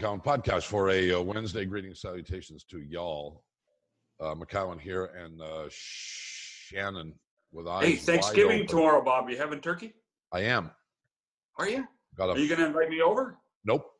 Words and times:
McCown 0.00 0.24
podcast 0.24 0.64
for 0.64 0.88
a 0.90 1.12
uh, 1.12 1.20
Wednesday. 1.20 1.66
Greetings, 1.66 2.00
salutations 2.00 2.64
to 2.64 2.80
y'all. 2.80 3.44
Uh, 4.18 4.34
McCown 4.34 4.80
here 4.80 5.06
and 5.06 5.40
uh, 5.42 5.66
Shannon 5.68 7.14
with 7.52 7.66
eyes. 7.66 7.84
Hey, 7.84 7.96
Thanksgiving 7.96 8.66
tomorrow, 8.66 9.02
Bob. 9.04 9.28
You 9.28 9.36
having 9.36 9.60
turkey? 9.60 9.92
I 10.32 10.40
am. 10.40 10.70
Are 11.58 11.68
you? 11.68 11.86
Got 12.16 12.30
Are 12.30 12.38
you 12.38 12.48
going 12.48 12.60
to 12.60 12.66
invite 12.66 12.88
me 12.88 13.02
over? 13.02 13.36
nope. 13.64 13.90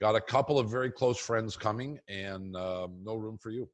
Got 0.00 0.16
a 0.16 0.20
couple 0.20 0.58
of 0.58 0.70
very 0.70 0.90
close 0.90 1.18
friends 1.18 1.58
coming, 1.58 1.98
and 2.08 2.56
um, 2.56 3.00
no 3.04 3.16
room 3.16 3.36
for 3.36 3.50
you. 3.50 3.68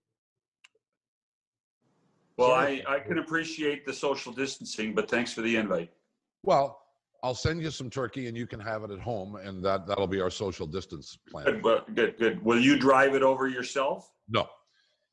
Well, 2.37 2.49
Sorry. 2.49 2.85
I, 2.85 2.97
I 2.97 2.99
can 2.99 3.19
appreciate 3.19 3.87
the 3.87 3.93
social 3.93 4.33
distancing, 4.33 4.93
but 4.93 5.09
thanks 5.09 5.33
for 5.33 5.43
the 5.43 5.55
invite. 5.55 5.91
Well, 6.43 6.81
I'll 7.27 7.35
send 7.35 7.61
you 7.61 7.73
some 7.73 7.91
turkey, 7.91 8.29
and 8.29 8.37
you 8.37 8.47
can 8.47 8.61
have 8.61 8.85
it 8.85 8.93
at 8.93 9.01
home, 9.01 9.35
and 9.35 9.61
that 9.65 9.85
that'll 9.89 10.07
be 10.07 10.21
our 10.21 10.31
social 10.31 10.65
distance 10.65 11.19
plan. 11.29 11.45
Good, 11.47 11.65
well, 11.65 11.85
good, 11.93 12.17
good. 12.21 12.41
Will 12.45 12.61
you 12.61 12.79
drive 12.79 13.17
it 13.17 13.25
over 13.25 13.49
yourself? 13.49 14.13
No. 14.29 14.47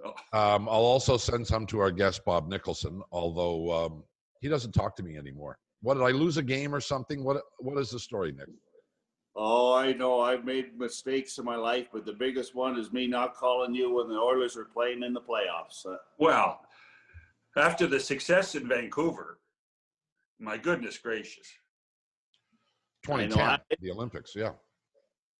Oh. 0.05 0.13
Um, 0.31 0.69
I'll 0.69 0.85
also 0.85 1.17
send 1.17 1.47
some 1.47 1.65
to 1.67 1.79
our 1.79 1.89
guest 1.89 2.23
Bob 2.23 2.47
Nicholson, 2.47 3.01
although 3.11 3.85
um, 3.85 4.03
he 4.41 4.47
doesn't 4.47 4.73
talk 4.73 4.95
to 4.97 5.03
me 5.03 5.17
anymore. 5.17 5.57
What 5.81 5.95
did 5.95 6.03
I 6.03 6.11
lose 6.11 6.37
a 6.37 6.43
game 6.43 6.75
or 6.75 6.79
something? 6.79 7.23
What 7.23 7.41
What 7.57 7.79
is 7.79 7.89
the 7.89 7.99
story, 7.99 8.31
Nick? 8.31 8.47
Oh, 9.35 9.73
I 9.73 9.93
know. 9.93 10.21
I've 10.21 10.45
made 10.45 10.77
mistakes 10.77 11.39
in 11.39 11.45
my 11.45 11.55
life, 11.55 11.87
but 11.91 12.05
the 12.05 12.13
biggest 12.13 12.53
one 12.53 12.77
is 12.77 12.93
me 12.93 13.07
not 13.07 13.33
calling 13.33 13.73
you 13.73 13.91
when 13.91 14.07
the 14.07 14.19
Oilers 14.19 14.55
are 14.55 14.65
playing 14.65 15.01
in 15.01 15.13
the 15.13 15.21
playoffs. 15.21 15.83
Uh, 15.83 15.97
Well, 16.19 16.61
after 17.57 17.87
the 17.87 17.99
success 17.99 18.53
in 18.53 18.67
Vancouver, 18.67 19.39
my 20.39 20.57
goodness 20.57 20.99
gracious. 20.99 21.47
2010, 23.03 23.39
I- 23.41 23.59
the 23.79 23.91
Olympics. 23.91 24.35
Yeah. 24.35 24.51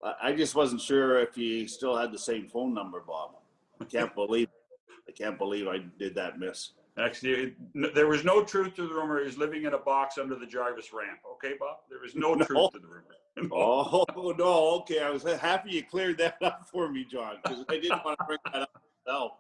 I- 0.04 0.16
I 0.30 0.34
just 0.34 0.56
wasn't 0.56 0.82
sure 0.82 1.20
if 1.20 1.38
you 1.38 1.68
still 1.68 1.96
had 1.96 2.12
the 2.12 2.18
same 2.20 2.48
phone 2.48 2.74
number, 2.74 3.00
Bob. 3.02 3.36
I 3.82 3.86
can't 3.86 4.14
believe. 4.16 4.50
I 5.08 5.12
can't 5.12 5.38
believe 5.38 5.68
I 5.68 5.80
did 6.00 6.16
that 6.16 6.40
miss. 6.40 6.72
Actually, 6.98 7.56
there 7.96 8.08
was 8.08 8.24
no 8.24 8.44
truth 8.44 8.76
to 8.76 8.88
the 8.88 8.94
rumor 8.94 9.20
he 9.20 9.26
was 9.26 9.38
living 9.38 9.64
in 9.64 9.74
a 9.74 9.78
box 9.80 10.18
under 10.20 10.36
the 10.36 10.46
Jarvis 10.46 10.94
ramp. 10.94 11.20
Okay, 11.34 11.54
Bob? 11.60 11.78
There 11.90 12.00
was 12.00 12.16
no, 12.16 12.34
No. 12.36 12.46
truth 12.46 12.72
to 12.74 12.80
the 12.80 12.88
rumor. 12.88 13.16
Oh 13.52 14.06
no, 14.38 14.70
okay. 14.82 15.00
I 15.02 15.10
was 15.10 15.24
happy 15.24 15.72
you 15.72 15.84
cleared 15.84 16.20
that 16.20 16.36
up 16.44 16.68
for 16.72 16.88
me, 16.92 17.04
John, 17.04 17.38
because 17.44 17.66
I 17.68 17.80
didn't 17.80 18.06
want 18.06 18.20
to 18.20 18.26
bring 18.26 18.38
that 18.46 18.62
up 18.62 18.82
myself. 19.08 19.32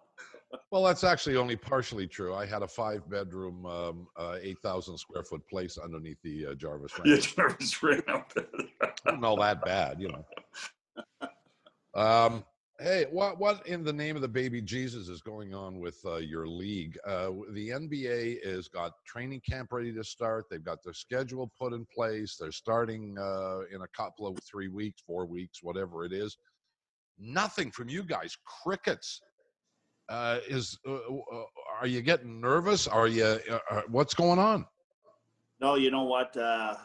Well, 0.72 0.84
that's 0.84 1.04
actually 1.04 1.36
only 1.36 1.56
partially 1.56 2.08
true. 2.08 2.34
I 2.34 2.46
had 2.46 2.62
a 2.62 2.68
five 2.68 3.10
bedroom, 3.10 3.66
um, 3.66 4.08
uh, 4.18 4.38
8,000 4.42 4.98
square 4.98 5.24
foot 5.24 5.48
place 5.48 5.78
underneath 5.78 6.22
the 6.24 6.48
uh, 6.48 6.54
Jarvis 6.56 6.98
Ranch. 7.06 7.36
Yeah, 7.38 7.44
Jarvis 7.48 7.84
ramp. 7.84 8.34
Not 9.06 9.24
all 9.24 9.38
that 9.38 9.64
bad, 9.64 10.00
you 10.00 10.10
know. 10.10 10.26
Um, 11.96 12.44
hey, 12.80 13.06
what 13.12 13.40
what 13.40 13.66
in 13.68 13.84
the 13.84 13.94
name 13.94 14.16
of 14.16 14.24
the 14.24 14.28
baby 14.28 14.62
Jesus 14.62 15.08
is 15.08 15.22
going 15.22 15.54
on 15.54 15.80
with 15.80 16.00
uh, 16.06 16.16
your 16.18 16.48
league? 16.48 16.98
Uh, 17.06 17.30
the 17.52 17.70
NBA 17.70 18.46
has 18.46 18.68
got 18.68 18.94
training 19.06 19.42
camp 19.48 19.72
ready 19.72 19.94
to 19.94 20.04
start. 20.04 20.46
They've 20.50 20.64
got 20.64 20.84
their 20.84 20.94
schedule 20.94 21.52
put 21.60 21.74
in 21.74 21.86
place. 21.94 22.36
They're 22.40 22.52
starting 22.52 23.16
uh, 23.20 23.60
in 23.74 23.82
a 23.84 23.88
couple 23.96 24.28
of 24.28 24.40
three 24.44 24.70
weeks, 24.70 25.04
four 25.06 25.26
weeks, 25.26 25.60
whatever 25.62 26.04
it 26.04 26.14
is. 26.14 26.36
Nothing 27.20 27.70
from 27.70 27.90
you 27.90 28.04
guys. 28.04 28.36
Crickets. 28.64 29.22
Uh, 30.10 30.40
is 30.48 30.78
uh, 30.88 30.94
uh, 30.94 31.44
are 31.80 31.88
you 31.88 32.02
getting 32.02 32.42
nervous? 32.42 32.88
Are 32.88 33.08
you? 33.08 33.24
Uh, 33.24 33.60
uh, 33.72 33.82
what's 33.88 34.14
going 34.14 34.40
on? 34.40 34.66
No, 35.62 35.76
you 35.76 35.92
know 35.92 36.04
what? 36.04 36.36
Uh, 36.36 36.76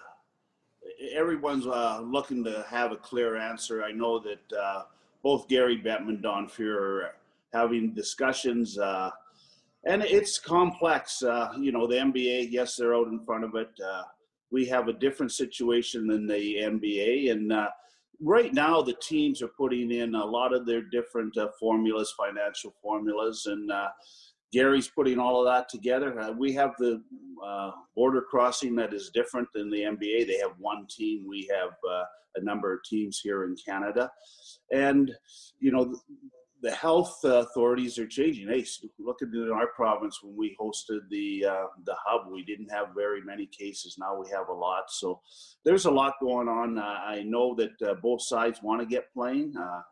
everyone's 1.13 1.67
uh, 1.67 2.01
looking 2.01 2.45
to 2.45 2.65
have 2.69 2.93
a 2.93 2.97
clear 2.97 3.37
answer. 3.37 3.83
I 3.83 3.93
know 3.93 4.21
that 4.21 4.57
uh, 4.57 4.83
both 5.23 5.49
Gary 5.49 5.81
Bettman, 5.81 6.23
Don 6.23 6.49
Fehr 6.49 6.77
are 6.81 7.15
having 7.53 7.93
discussions, 7.93 8.79
uh, 8.79 9.11
and 9.85 10.03
it's 10.03 10.39
complex. 10.39 11.23
Uh, 11.23 11.53
you 11.59 11.73
know, 11.73 11.87
the 11.87 11.97
NBA, 11.97 12.49
yes, 12.51 12.77
they're 12.77 12.95
out 12.95 13.09
in 13.09 13.21
front 13.25 13.45
of 13.45 13.55
it. 13.55 13.71
Uh, 13.85 14.05
we 14.51 14.65
have 14.67 14.89
a 14.89 14.93
different 14.93 15.33
situation 15.33 16.07
than 16.07 16.27
the 16.27 16.57
NBA, 16.57 17.33
and 17.33 17.53
uh, 17.53 17.69
right 18.21 18.53
now 18.53 18.83
the 18.83 18.97
teams 19.01 19.43
are 19.43 19.49
putting 19.49 19.91
in 19.91 20.15
a 20.15 20.25
lot 20.25 20.53
of 20.53 20.67
their 20.67 20.83
different 20.83 21.37
uh, 21.37 21.49
formulas, 21.59 22.15
financial 22.17 22.75
formulas, 22.83 23.47
and 23.47 23.71
uh, 23.71 23.89
Gary's 24.53 24.89
putting 24.89 25.19
all 25.19 25.41
of 25.41 25.47
that 25.53 25.69
together. 25.69 26.19
Uh, 26.19 26.33
we 26.33 26.53
have 26.55 26.75
the 26.79 27.03
uh, 27.45 27.71
border 27.95 28.23
crossing 28.23 28.75
that 28.77 28.95
is 28.95 29.11
different 29.13 29.49
than 29.55 29.71
the 29.71 29.83
NBA. 29.83 30.27
They 30.27 30.39
have 30.43 30.53
one 30.59 30.87
team. 30.89 31.27
We 31.29 31.49
have 31.55 31.73
uh, 31.89 32.05
a 32.37 32.43
number 32.43 32.73
of 32.73 32.83
teams 32.85 33.21
here 33.23 33.45
in 33.45 33.57
Canada, 33.57 34.11
and 34.73 35.13
you 35.61 35.71
know 35.71 35.95
the, 36.63 36.71
health 36.71 37.21
authorities 37.25 37.99
are 37.99 38.07
changing. 38.07 38.49
Hey, 38.49 38.65
look 38.99 39.23
at 39.23 39.29
in 39.29 39.51
our 39.53 39.69
province 39.69 40.21
when 40.23 40.37
we 40.37 40.57
hosted 40.61 41.01
the 41.11 41.47
uh, 41.47 41.67
the 41.85 41.95
hub, 42.05 42.31
we 42.33 42.45
didn't 42.45 42.71
have 42.71 42.89
very 42.97 43.21
many 43.23 43.47
cases. 43.47 43.97
Now 43.99 44.19
we 44.19 44.29
have 44.31 44.49
a 44.49 44.53
lot. 44.53 44.91
So 44.91 45.21
there's 45.65 45.87
a 45.87 45.91
lot 45.91 46.15
going 46.21 46.49
on. 46.49 46.79
Uh, 46.79 46.83
I 46.83 47.23
know 47.23 47.55
that 47.57 47.89
uh, 47.89 47.95
both 48.03 48.23
sides 48.23 48.63
want 48.63 48.81
to 48.81 48.87
get 48.87 49.13
playing, 49.13 49.55
uh, 49.57 49.83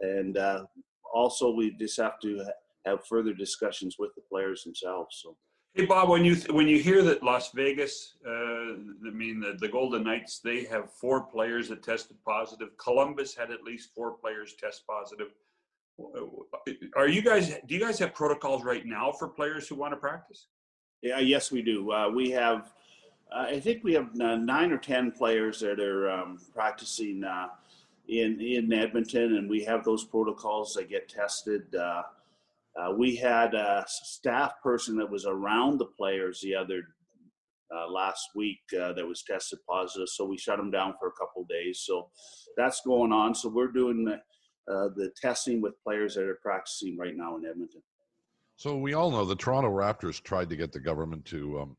and 0.00 0.36
uh, 0.36 0.64
also 1.12 1.50
we 1.54 1.76
just 1.78 1.98
have 2.00 2.18
to 2.20 2.44
have 2.86 3.06
further 3.06 3.32
discussions 3.32 3.96
with 3.98 4.10
the 4.14 4.22
players 4.28 4.64
themselves. 4.64 5.20
So. 5.22 5.36
Hey 5.74 5.86
Bob, 5.86 6.08
when 6.08 6.24
you 6.24 6.34
when 6.50 6.66
you 6.66 6.80
hear 6.80 7.00
that 7.02 7.22
Las 7.22 7.52
Vegas, 7.54 8.16
uh, 8.26 8.30
I 8.30 9.10
mean 9.12 9.38
the, 9.38 9.56
the 9.60 9.68
Golden 9.68 10.02
Knights, 10.02 10.40
they 10.42 10.64
have 10.64 10.92
four 11.00 11.26
players 11.26 11.68
that 11.68 11.84
tested 11.84 12.16
positive. 12.26 12.70
Columbus 12.76 13.36
had 13.36 13.52
at 13.52 13.62
least 13.62 13.90
four 13.94 14.14
players 14.14 14.54
test 14.58 14.82
positive. 14.84 15.28
Are 16.96 17.08
you 17.08 17.22
guys? 17.22 17.48
Do 17.66 17.74
you 17.74 17.80
guys 17.80 17.98
have 17.98 18.14
protocols 18.14 18.64
right 18.64 18.84
now 18.86 19.12
for 19.12 19.28
players 19.28 19.68
who 19.68 19.74
want 19.74 19.92
to 19.92 19.96
practice? 19.96 20.46
Yeah, 21.02 21.18
yes, 21.20 21.50
we 21.50 21.62
do. 21.62 21.90
Uh, 21.92 22.10
we 22.10 22.30
have, 22.30 22.72
uh, 23.34 23.46
I 23.48 23.60
think 23.60 23.82
we 23.84 23.94
have 23.94 24.14
nine 24.14 24.72
or 24.72 24.78
ten 24.78 25.12
players 25.12 25.60
that 25.60 25.80
are 25.80 26.10
um, 26.10 26.38
practicing 26.54 27.24
uh, 27.24 27.48
in 28.08 28.40
in 28.40 28.72
Edmonton, 28.72 29.36
and 29.36 29.48
we 29.48 29.64
have 29.64 29.84
those 29.84 30.04
protocols. 30.04 30.74
They 30.74 30.84
get 30.84 31.08
tested. 31.08 31.74
Uh, 31.74 32.02
uh, 32.78 32.92
we 32.92 33.16
had 33.16 33.54
a 33.54 33.84
staff 33.88 34.54
person 34.62 34.96
that 34.96 35.10
was 35.10 35.26
around 35.26 35.78
the 35.78 35.86
players 35.86 36.40
the 36.40 36.54
other 36.54 36.82
uh, 37.74 37.90
last 37.90 38.28
week 38.34 38.60
that 38.70 39.06
was 39.06 39.22
tested 39.22 39.58
positive, 39.68 40.08
so 40.08 40.24
we 40.24 40.38
shut 40.38 40.56
them 40.56 40.70
down 40.70 40.94
for 40.98 41.08
a 41.08 41.12
couple 41.12 41.44
days. 41.44 41.80
So 41.80 42.08
that's 42.56 42.80
going 42.82 43.12
on. 43.12 43.34
So 43.34 43.48
we're 43.48 43.72
doing 43.72 44.04
uh, 44.70 44.88
the 44.94 45.10
testing 45.20 45.60
with 45.60 45.82
players 45.82 46.14
that 46.14 46.24
are 46.24 46.38
practicing 46.42 46.96
right 46.96 47.16
now 47.16 47.36
in 47.36 47.44
Edmonton. 47.44 47.82
So 48.56 48.76
we 48.76 48.94
all 48.94 49.10
know 49.10 49.24
the 49.24 49.34
Toronto 49.34 49.70
Raptors 49.70 50.22
tried 50.22 50.50
to 50.50 50.56
get 50.56 50.72
the 50.72 50.80
government 50.80 51.24
to 51.26 51.60
um, 51.60 51.76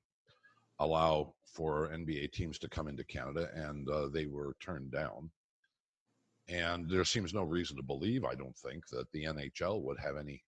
allow 0.79 1.35
for 1.46 1.90
NBA 1.90 2.31
teams 2.31 2.57
to 2.59 2.69
come 2.69 2.88
into 2.88 3.03
Canada, 3.03 3.50
and 3.53 3.88
uh, 3.90 4.07
they 4.07 4.25
were 4.25 4.56
turned 4.59 4.91
down. 4.91 5.29
And 6.47 6.90
there 6.90 7.06
seems 7.06 7.34
no 7.34 7.44
reason 7.44 7.78
to 7.78 7.84
believe, 7.84 8.25
I 8.25 8.35
don't 8.35 8.57
think, 8.57 8.88
that 8.90 9.12
the 9.12 9.25
NHL 9.25 9.81
would 9.84 10.00
have 10.00 10.18
any 10.18 10.44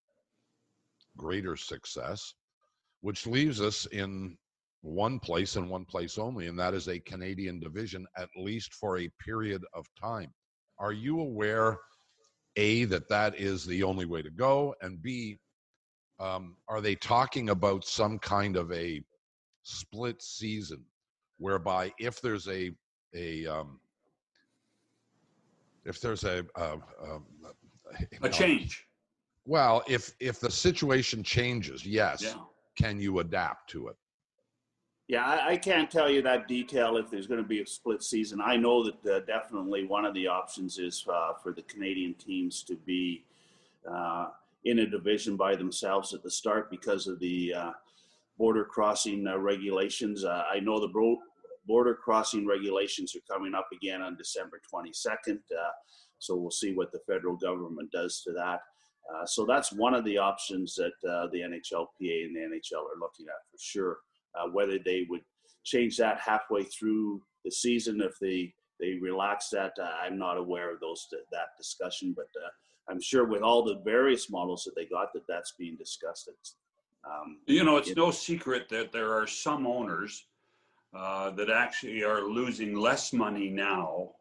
greater 1.18 1.56
success, 1.56 2.34
which 3.02 3.28
leaves 3.28 3.62
us 3.62 3.86
in 3.88 4.38
one 4.82 5.20
place 5.20 5.56
and 5.56 5.70
one 5.70 5.86
place 5.86 6.18
only, 6.18 6.48
and 6.48 6.60
that 6.60 6.74
is 6.74 6.88
a 6.90 7.00
Canadian 7.00 7.60
division, 7.60 8.06
at 8.18 8.30
least 8.36 8.74
for 8.74 8.98
a 8.98 9.12
period 9.24 9.64
of 9.74 9.86
time. 10.00 10.34
Are 10.80 10.92
you 10.92 11.20
aware, 11.22 11.78
A, 12.56 12.86
that 12.86 13.10
that 13.10 13.36
is 13.40 13.66
the 13.66 13.84
only 13.84 14.06
way 14.06 14.22
to 14.22 14.30
go, 14.30 14.76
and 14.82 15.02
B, 15.02 15.40
um, 16.20 16.56
are 16.68 16.82
they 16.82 16.96
talking 16.96 17.50
about 17.50 17.84
some 17.86 18.20
kind 18.20 18.56
of 18.56 18.72
a 18.72 19.02
split 19.64 20.22
season 20.22 20.84
whereby 21.38 21.92
if 22.00 22.22
there's 22.22 22.48
a 22.48 22.72
a 23.16 23.46
um, 23.48 23.80
if 25.86 26.00
there's 26.00 26.24
a, 26.24 26.46
uh, 26.56 26.78
um, 27.04 27.26
A 28.22 28.30
change. 28.30 28.86
well 29.46 29.84
if 29.88 30.14
if 30.20 30.40
the 30.40 30.50
situation 30.50 31.24
changes 31.24 31.86
yes 31.86 32.24
Yeah. 32.24 32.42
can 32.78 33.00
you 33.00 33.20
adapt 33.20 33.70
to 33.72 33.88
it 33.88 33.96
Yeah, 35.08 35.26
I, 35.26 35.52
I 35.52 35.58
can't 35.58 35.92
tell 35.92 36.10
you 36.10 36.22
that 36.22 36.48
detail 36.48 36.96
if 36.98 37.10
there's 37.10 37.28
going 37.28 37.42
to 37.42 37.48
be 37.48 37.62
a 37.62 37.68
split 37.68 38.04
season. 38.04 38.40
I 38.42 38.56
know 38.56 38.84
that 38.86 39.06
uh, 39.06 39.20
definitely 39.26 39.86
one 39.86 40.06
of 40.06 40.14
the 40.14 40.28
options 40.28 40.78
is 40.78 41.06
uh, 41.12 41.34
for 41.42 41.52
the 41.52 41.62
Canadian 41.64 42.14
teams 42.14 42.64
to 42.64 42.76
be 42.76 43.24
uh, 43.90 44.28
in 44.64 44.80
a 44.80 44.88
division 44.88 45.36
by 45.36 45.56
themselves 45.56 46.14
at 46.14 46.24
the 46.24 46.32
start 46.32 46.72
because 46.72 47.08
of 47.08 47.20
the 47.20 47.54
uh, 47.54 47.72
border 48.38 48.64
crossing 48.64 49.28
uh, 49.28 49.38
regulations. 49.38 50.24
Uh, 50.24 50.46
I 50.50 50.62
know 50.62 50.80
the 50.80 50.88
bro- 50.88 51.20
border 51.68 51.96
crossing 51.96 52.48
regulations 52.48 53.14
are 53.14 53.34
coming 53.34 53.54
up 53.54 53.68
again 53.74 54.02
on 54.02 54.16
December 54.16 54.62
22nd. 54.74 55.36
Uh, 55.36 55.72
so 56.18 56.38
we'll 56.38 56.50
see 56.50 56.74
what 56.74 56.94
the 56.94 57.00
federal 57.06 57.36
government 57.36 57.92
does 57.92 58.22
to 58.26 58.32
that. 58.34 58.62
So 59.26 59.46
that's 59.46 59.72
one 59.72 59.94
of 59.94 60.04
the 60.06 60.18
options 60.18 60.74
that 60.76 60.94
the 61.04 61.38
NHLPA 61.38 62.26
and 62.26 62.36
the 62.36 62.40
NHL 62.40 62.82
are 62.82 63.00
looking 63.00 63.28
at 63.28 63.52
for 63.52 63.58
sure 63.60 63.98
uh, 64.36 64.48
whether 64.52 64.78
they 64.80 65.06
would 65.10 65.22
change 65.64 65.98
that 65.98 66.20
halfway 66.20 66.64
through 66.64 67.22
the 67.46 67.52
season 67.52 68.02
if 68.02 68.18
the 68.20 68.52
they 68.80 68.98
relaxed 69.02 69.52
that. 69.52 69.74
Uh, 69.80 69.92
I'm 70.04 70.18
not 70.18 70.38
aware 70.38 70.74
of 70.74 70.80
those 70.80 71.08
that 71.32 71.58
discussion, 71.58 72.14
but 72.16 72.28
uh, 72.44 72.50
I'm 72.90 73.02
sure 73.02 73.26
with 73.26 73.42
all 73.42 73.64
the 73.64 73.82
various 73.86 74.30
models 74.30 74.64
that 74.66 74.76
they 74.76 74.86
got, 74.86 75.14
that 75.14 75.28
that's 75.28 75.54
being 75.58 75.78
discussed. 75.78 76.28
It's, 76.28 76.56
um, 77.06 77.40
you 77.46 77.64
know, 77.64 77.78
it's 77.78 77.92
it, 77.92 77.98
no 77.98 78.12
secret 78.12 78.68
that 78.70 78.92
there 78.92 79.14
are 79.14 79.28
some 79.28 79.66
owners 79.66 80.26
uh, 80.94 81.32
that 81.32 81.50
actually 81.50 82.04
are 82.04 82.24
losing 82.24 82.76
less 82.76 83.14
money 83.14 83.50
now 83.50 84.12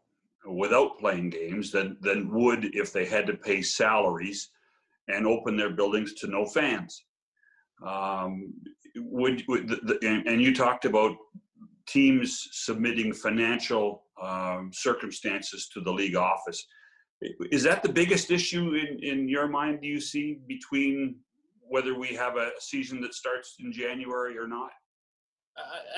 without 0.47 0.99
playing 0.99 1.31
games 1.31 1.71
than 1.71 1.97
than 2.01 2.33
would 2.33 2.75
if 2.75 2.93
they 2.93 3.05
had 3.05 3.27
to 3.27 3.35
pay 3.35 3.63
salaries 3.63 4.51
and 5.09 5.27
open 5.27 5.57
their 5.57 5.71
buildings 5.71 6.15
to 6.15 6.27
no 6.27 6.47
fans. 6.47 7.05
Um, 7.85 8.53
would, 8.97 9.45
would 9.49 9.69
the, 9.69 9.77
the, 9.77 10.09
and, 10.09 10.27
and, 10.27 10.43
you 10.43 10.55
talked 10.55 10.85
about 10.85 11.17
teams 11.87 12.49
submitting 12.53 13.13
financial 13.13 14.05
um, 14.21 14.71
circumstances 14.73 15.69
to 15.73 15.81
the 15.81 15.93
league 15.93 16.17
office. 16.17 16.67
Is 17.51 17.63
that 17.63 17.83
the 17.83 17.89
biggest 17.89 18.31
issue 18.31 18.75
in, 18.75 18.99
in 19.03 19.29
your 19.29 19.49
mind? 19.49 19.81
Do 19.83 19.89
you 19.89 20.01
see 20.01 20.41
between 20.47 21.17
whether 21.61 21.99
we 21.99 22.09
have 22.09 22.37
a 22.37 22.51
season 22.59 23.01
that 23.03 23.15
starts 23.15 23.57
in 23.61 23.73
January 23.73 24.37
or 24.37 24.47
not? 24.47 24.71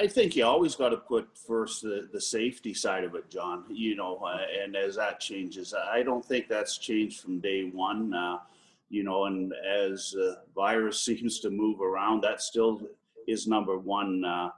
I 0.00 0.08
think 0.08 0.34
you 0.34 0.44
always 0.44 0.74
got 0.74 0.88
to 0.88 0.96
put 0.96 1.28
first 1.46 1.82
the, 1.82 2.08
the 2.12 2.20
safety 2.20 2.74
side 2.74 3.04
of 3.04 3.14
it, 3.14 3.30
John. 3.30 3.64
You 3.70 3.94
know, 3.94 4.16
uh, 4.16 4.38
and 4.62 4.74
as 4.74 4.96
that 4.96 5.20
changes, 5.20 5.72
I 5.74 6.02
don't 6.02 6.24
think 6.24 6.48
that's 6.48 6.78
changed 6.78 7.20
from 7.20 7.38
day 7.38 7.70
one. 7.72 8.12
Uh, 8.12 8.38
you 8.94 9.02
know, 9.02 9.24
and 9.24 9.52
as 9.68 10.12
the 10.12 10.36
virus 10.54 11.00
seems 11.04 11.40
to 11.40 11.50
move 11.50 11.80
around, 11.80 12.22
that 12.22 12.40
still 12.40 12.80
is 13.26 13.46
number 13.46 13.78
one 13.78 14.24
uh, 14.24 14.48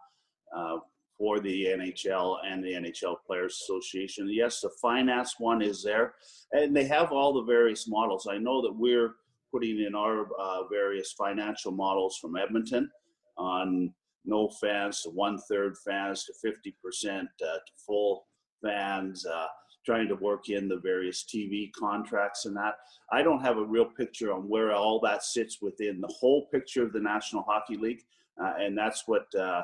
uh 0.56 0.78
for 1.18 1.40
the 1.40 1.64
NHL 1.64 2.36
and 2.46 2.62
the 2.62 2.72
NHL 2.72 3.16
Players 3.26 3.58
Association. 3.62 4.28
Yes, 4.30 4.60
the 4.60 4.68
finance 4.82 5.36
one 5.38 5.62
is 5.62 5.82
there, 5.82 6.12
and 6.52 6.76
they 6.76 6.84
have 6.84 7.10
all 7.10 7.32
the 7.32 7.50
various 7.50 7.88
models. 7.88 8.28
I 8.30 8.36
know 8.36 8.60
that 8.60 8.76
we're 8.76 9.14
putting 9.50 9.80
in 9.80 9.94
our 9.94 10.26
uh, 10.38 10.68
various 10.70 11.12
financial 11.12 11.72
models 11.72 12.18
from 12.20 12.36
Edmonton 12.36 12.90
on 13.38 13.94
no 14.26 14.50
fans 14.60 15.02
to 15.02 15.10
one 15.10 15.38
third 15.48 15.76
fans 15.78 16.24
to 16.24 16.32
50% 16.46 17.22
uh, 17.22 17.24
to 17.40 17.72
full 17.86 18.26
fans, 18.62 19.24
uh, 19.24 19.46
trying 19.86 20.08
to 20.08 20.16
work 20.16 20.48
in 20.48 20.68
the 20.68 20.78
various 20.78 21.24
TV 21.24 21.72
contracts 21.72 22.44
and 22.44 22.56
that. 22.56 22.74
I 23.12 23.22
don't 23.22 23.40
have 23.40 23.56
a 23.56 23.64
real 23.64 23.84
picture 23.84 24.32
on 24.32 24.48
where 24.48 24.74
all 24.74 25.00
that 25.00 25.22
sits 25.22 25.62
within 25.62 26.00
the 26.00 26.08
whole 26.08 26.46
picture 26.52 26.82
of 26.82 26.92
the 26.92 27.00
National 27.00 27.44
Hockey 27.44 27.76
League. 27.76 28.02
Uh, 28.42 28.54
and 28.58 28.76
that's 28.76 29.04
what 29.06 29.32
uh, 29.34 29.62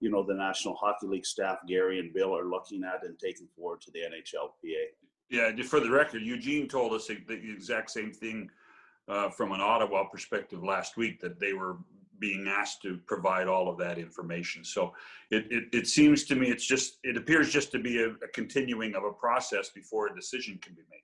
you 0.00 0.10
know 0.10 0.24
the 0.26 0.34
National 0.34 0.74
Hockey 0.74 1.06
League 1.06 1.26
staff, 1.26 1.58
Gary 1.68 2.00
and 2.00 2.12
Bill, 2.12 2.36
are 2.36 2.48
looking 2.48 2.82
at 2.82 3.06
and 3.06 3.18
taking 3.18 3.46
forward 3.54 3.82
to 3.82 3.90
the 3.92 4.00
NHLPA. 4.00 4.86
Yeah, 5.28 5.62
for 5.62 5.78
the 5.78 5.90
record, 5.90 6.22
Eugene 6.22 6.66
told 6.66 6.92
us 6.92 7.06
the 7.06 7.20
exact 7.28 7.90
same 7.90 8.12
thing 8.12 8.50
uh, 9.06 9.28
from 9.28 9.52
an 9.52 9.60
Ottawa 9.60 10.04
perspective 10.04 10.64
last 10.64 10.96
week 10.96 11.20
that 11.20 11.38
they 11.38 11.52
were 11.52 11.76
being 12.20 12.46
asked 12.46 12.82
to 12.82 12.98
provide 13.06 13.48
all 13.48 13.68
of 13.68 13.78
that 13.78 13.98
information. 13.98 14.64
So 14.64 14.92
it, 15.30 15.46
it, 15.50 15.64
it 15.72 15.86
seems 15.86 16.24
to 16.24 16.36
me 16.36 16.48
it's 16.48 16.66
just 16.66 16.98
it 17.02 17.16
appears 17.16 17.50
just 17.50 17.72
to 17.72 17.78
be 17.78 18.02
a, 18.02 18.10
a 18.10 18.28
continuing 18.32 18.94
of 18.94 19.04
a 19.04 19.12
process 19.12 19.70
before 19.70 20.06
a 20.08 20.14
decision 20.14 20.58
can 20.62 20.74
be 20.74 20.82
made. 20.90 21.02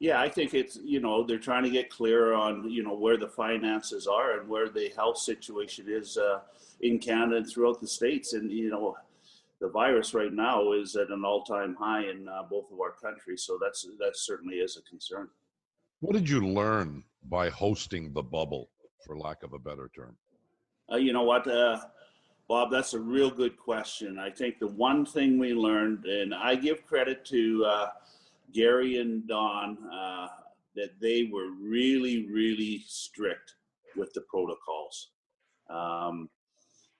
Yeah, 0.00 0.20
I 0.20 0.28
think 0.28 0.54
it's 0.54 0.78
you 0.82 1.00
know 1.00 1.24
they're 1.24 1.38
trying 1.38 1.64
to 1.64 1.70
get 1.70 1.90
clear 1.90 2.34
on 2.34 2.68
you 2.70 2.82
know 2.82 2.94
where 2.94 3.16
the 3.16 3.28
finances 3.28 4.06
are 4.06 4.38
and 4.38 4.48
where 4.48 4.68
the 4.68 4.90
health 4.96 5.18
situation 5.18 5.86
is 5.88 6.16
uh, 6.16 6.40
in 6.80 6.98
Canada 6.98 7.36
and 7.36 7.48
throughout 7.48 7.80
the 7.80 7.88
states, 7.88 8.32
and 8.34 8.50
you 8.50 8.70
know 8.70 8.96
the 9.60 9.68
virus 9.68 10.14
right 10.14 10.32
now 10.32 10.72
is 10.72 10.94
at 10.94 11.10
an 11.10 11.24
all-time 11.24 11.74
high 11.74 12.08
in 12.08 12.28
uh, 12.28 12.42
both 12.48 12.70
of 12.70 12.80
our 12.80 12.92
countries, 12.92 13.42
so 13.42 13.58
that's 13.60 13.86
that 13.98 14.16
certainly 14.16 14.56
is 14.56 14.76
a 14.76 14.82
concern. 14.88 15.28
What 16.00 16.14
did 16.14 16.28
you 16.28 16.46
learn 16.46 17.02
by 17.24 17.50
hosting 17.50 18.12
the 18.12 18.22
bubble, 18.22 18.70
for 19.04 19.18
lack 19.18 19.42
of 19.42 19.52
a 19.52 19.58
better 19.58 19.90
term? 19.94 20.16
Uh, 20.90 20.96
you 20.96 21.12
know 21.12 21.22
what, 21.22 21.46
uh, 21.46 21.78
Bob? 22.48 22.70
That's 22.70 22.94
a 22.94 23.00
real 23.00 23.30
good 23.30 23.58
question. 23.58 24.18
I 24.18 24.30
think 24.30 24.58
the 24.58 24.68
one 24.68 25.04
thing 25.04 25.38
we 25.38 25.52
learned, 25.52 26.06
and 26.06 26.34
I 26.34 26.54
give 26.54 26.86
credit 26.86 27.24
to 27.26 27.64
uh, 27.66 27.88
Gary 28.52 28.98
and 28.98 29.26
Don 29.28 29.78
uh, 29.92 30.28
that 30.76 30.98
they 31.00 31.28
were 31.30 31.50
really, 31.60 32.26
really 32.30 32.84
strict 32.86 33.54
with 33.96 34.12
the 34.14 34.22
protocols. 34.22 35.10
Um, 35.68 36.30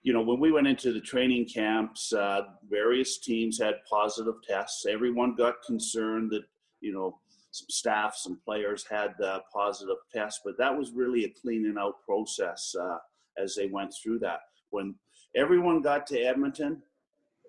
you 0.03 0.13
know, 0.13 0.21
when 0.21 0.39
we 0.39 0.51
went 0.51 0.67
into 0.67 0.93
the 0.93 1.01
training 1.01 1.45
camps, 1.45 2.13
uh, 2.13 2.41
various 2.69 3.17
teams 3.17 3.59
had 3.59 3.75
positive 3.89 4.35
tests. 4.47 4.85
Everyone 4.85 5.35
got 5.35 5.55
concerned 5.65 6.31
that, 6.31 6.43
you 6.79 6.93
know, 6.93 7.19
some 7.51 7.67
staff, 7.69 8.15
some 8.15 8.39
players 8.45 8.85
had 8.89 9.19
uh, 9.21 9.39
positive 9.53 9.97
tests, 10.13 10.41
but 10.45 10.57
that 10.57 10.77
was 10.77 10.91
really 10.91 11.25
a 11.25 11.33
cleaning 11.41 11.75
out 11.79 11.95
process 12.05 12.75
uh, 12.79 12.97
as 13.37 13.55
they 13.55 13.67
went 13.67 13.93
through 13.93 14.19
that. 14.19 14.41
When 14.69 14.95
everyone 15.35 15.81
got 15.81 16.05
to 16.07 16.19
Edmonton, 16.19 16.81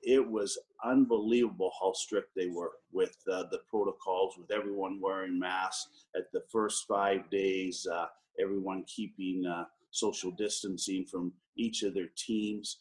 it 0.03 0.27
was 0.27 0.59
unbelievable 0.83 1.71
how 1.79 1.93
strict 1.93 2.31
they 2.35 2.47
were 2.47 2.73
with 2.93 3.17
uh, 3.31 3.45
the 3.51 3.61
protocols, 3.69 4.37
with 4.39 4.51
everyone 4.51 4.99
wearing 5.01 5.39
masks 5.39 6.07
at 6.17 6.33
the 6.33 6.43
first 6.51 6.87
five 6.89 7.29
days, 7.31 7.87
uh, 7.93 8.07
everyone 8.41 8.85
keeping 8.85 9.45
uh, 9.45 9.65
social 9.91 10.31
distancing 10.31 11.05
from 11.05 11.33
each 11.57 11.83
of 11.83 11.93
their 11.93 12.09
teams. 12.17 12.79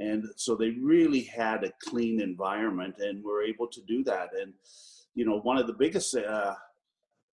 And 0.00 0.24
so 0.34 0.56
they 0.56 0.70
really 0.70 1.22
had 1.22 1.62
a 1.62 1.72
clean 1.80 2.20
environment 2.20 2.96
and 2.98 3.22
were 3.22 3.42
able 3.42 3.68
to 3.68 3.80
do 3.82 4.02
that. 4.04 4.30
And, 4.40 4.52
you 5.16 5.24
know, 5.24 5.40
one 5.40 5.58
of 5.58 5.66
the 5.66 5.72
biggest 5.72 6.14
uh, 6.14 6.54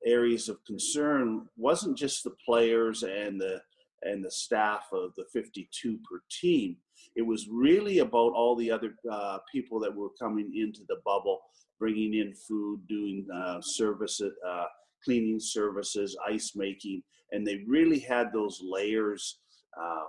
areas 0.05 0.47
of 0.47 0.63
concern 0.65 1.49
wasn't 1.57 1.97
just 1.97 2.23
the 2.23 2.35
players 2.45 3.03
and 3.03 3.41
the 3.41 3.59
and 4.03 4.23
the 4.25 4.31
staff 4.31 4.85
of 4.93 5.13
the 5.15 5.25
52 5.31 5.99
per 6.09 6.21
team. 6.31 6.75
It 7.15 7.21
was 7.21 7.47
really 7.47 7.99
about 7.99 8.33
all 8.33 8.55
the 8.55 8.71
other 8.71 8.95
uh, 9.11 9.39
people 9.51 9.79
that 9.79 9.95
were 9.95 10.09
coming 10.19 10.53
into 10.55 10.81
the 10.87 10.97
bubble, 11.05 11.39
bringing 11.77 12.15
in 12.15 12.33
food, 12.33 12.81
doing 12.87 13.27
uh, 13.31 13.61
services, 13.61 14.33
uh, 14.47 14.65
cleaning 15.03 15.39
services, 15.39 16.17
ice 16.27 16.53
making, 16.55 17.03
and 17.31 17.45
they 17.45 17.63
really 17.67 17.99
had 17.99 18.33
those 18.33 18.59
layers 18.63 19.37
uh, 19.79 20.05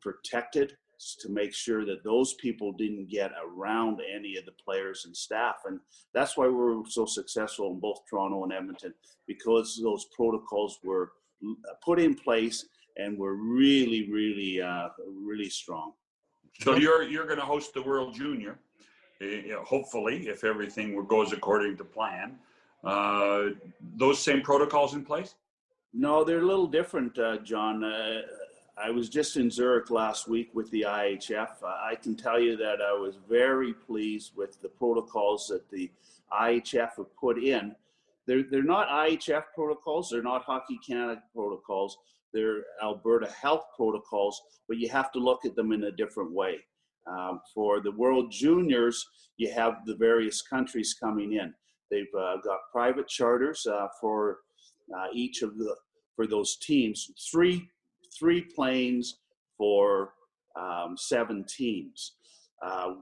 protected 0.00 0.74
to 1.20 1.28
make 1.28 1.54
sure 1.54 1.84
that 1.84 2.04
those 2.04 2.34
people 2.34 2.72
didn't 2.72 3.08
get 3.08 3.32
around 3.44 4.00
any 4.14 4.36
of 4.36 4.44
the 4.44 4.52
players 4.52 5.04
and 5.04 5.16
staff. 5.16 5.56
And 5.66 5.80
that's 6.12 6.36
why 6.36 6.48
we 6.48 6.54
are 6.54 6.82
so 6.88 7.06
successful 7.06 7.72
in 7.72 7.80
both 7.80 8.00
Toronto 8.08 8.44
and 8.44 8.52
Edmonton 8.52 8.94
because 9.26 9.80
those 9.82 10.06
protocols 10.16 10.78
were 10.84 11.12
put 11.84 11.98
in 11.98 12.14
place 12.14 12.66
and 12.96 13.18
were 13.18 13.34
really, 13.34 14.10
really, 14.10 14.60
uh, 14.60 14.88
really 15.06 15.48
strong. 15.48 15.92
So 16.60 16.76
you're 16.76 17.02
you're 17.02 17.26
going 17.26 17.40
to 17.40 17.44
host 17.44 17.74
the 17.74 17.82
World 17.82 18.14
Junior, 18.14 18.58
hopefully, 19.64 20.28
if 20.28 20.44
everything 20.44 21.04
goes 21.06 21.32
according 21.32 21.76
to 21.78 21.84
plan. 21.84 22.38
Uh, 22.84 23.50
those 23.96 24.20
same 24.20 24.42
protocols 24.42 24.94
in 24.94 25.04
place? 25.04 25.34
No, 25.92 26.22
they're 26.22 26.42
a 26.42 26.46
little 26.46 26.66
different, 26.66 27.18
uh, 27.18 27.38
John. 27.38 27.82
Uh, 27.82 28.22
I 28.76 28.90
was 28.90 29.08
just 29.08 29.36
in 29.36 29.50
Zurich 29.50 29.90
last 29.90 30.28
week 30.28 30.50
with 30.52 30.70
the 30.70 30.82
IIHF. 30.82 31.62
I 31.62 31.94
can 31.94 32.16
tell 32.16 32.40
you 32.40 32.56
that 32.56 32.80
I 32.80 32.92
was 32.92 33.16
very 33.28 33.72
pleased 33.72 34.32
with 34.36 34.60
the 34.60 34.68
protocols 34.68 35.46
that 35.48 35.70
the 35.70 35.90
IIHF 36.32 36.96
have 36.96 37.16
put 37.16 37.42
in. 37.42 37.76
They're, 38.26 38.42
they're 38.42 38.62
not 38.62 38.88
IIHF 38.88 39.44
protocols, 39.54 40.08
they're 40.10 40.22
not 40.22 40.42
Hockey 40.42 40.78
Canada 40.86 41.22
protocols, 41.32 41.98
they're 42.32 42.62
Alberta 42.82 43.30
health 43.30 43.66
protocols, 43.76 44.42
but 44.66 44.78
you 44.78 44.88
have 44.88 45.12
to 45.12 45.18
look 45.20 45.44
at 45.44 45.54
them 45.54 45.72
in 45.72 45.84
a 45.84 45.92
different 45.92 46.32
way. 46.32 46.56
Um, 47.06 47.40
for 47.54 47.80
the 47.80 47.92
World 47.92 48.32
Juniors, 48.32 49.06
you 49.36 49.52
have 49.52 49.84
the 49.84 49.94
various 49.94 50.42
countries 50.42 50.96
coming 50.98 51.34
in. 51.34 51.54
They've 51.90 52.06
uh, 52.18 52.38
got 52.38 52.60
private 52.72 53.06
charters 53.06 53.66
uh, 53.66 53.88
for 54.00 54.38
uh, 54.96 55.06
each 55.12 55.42
of 55.42 55.58
the 55.58 55.76
for 56.16 56.26
those 56.26 56.56
teams. 56.56 57.10
Three 57.30 57.68
three 58.18 58.42
planes 58.42 59.18
for 59.56 60.10
um, 60.56 60.96
seven 60.96 61.44
teams. 61.44 62.12
Uh, 62.62 62.94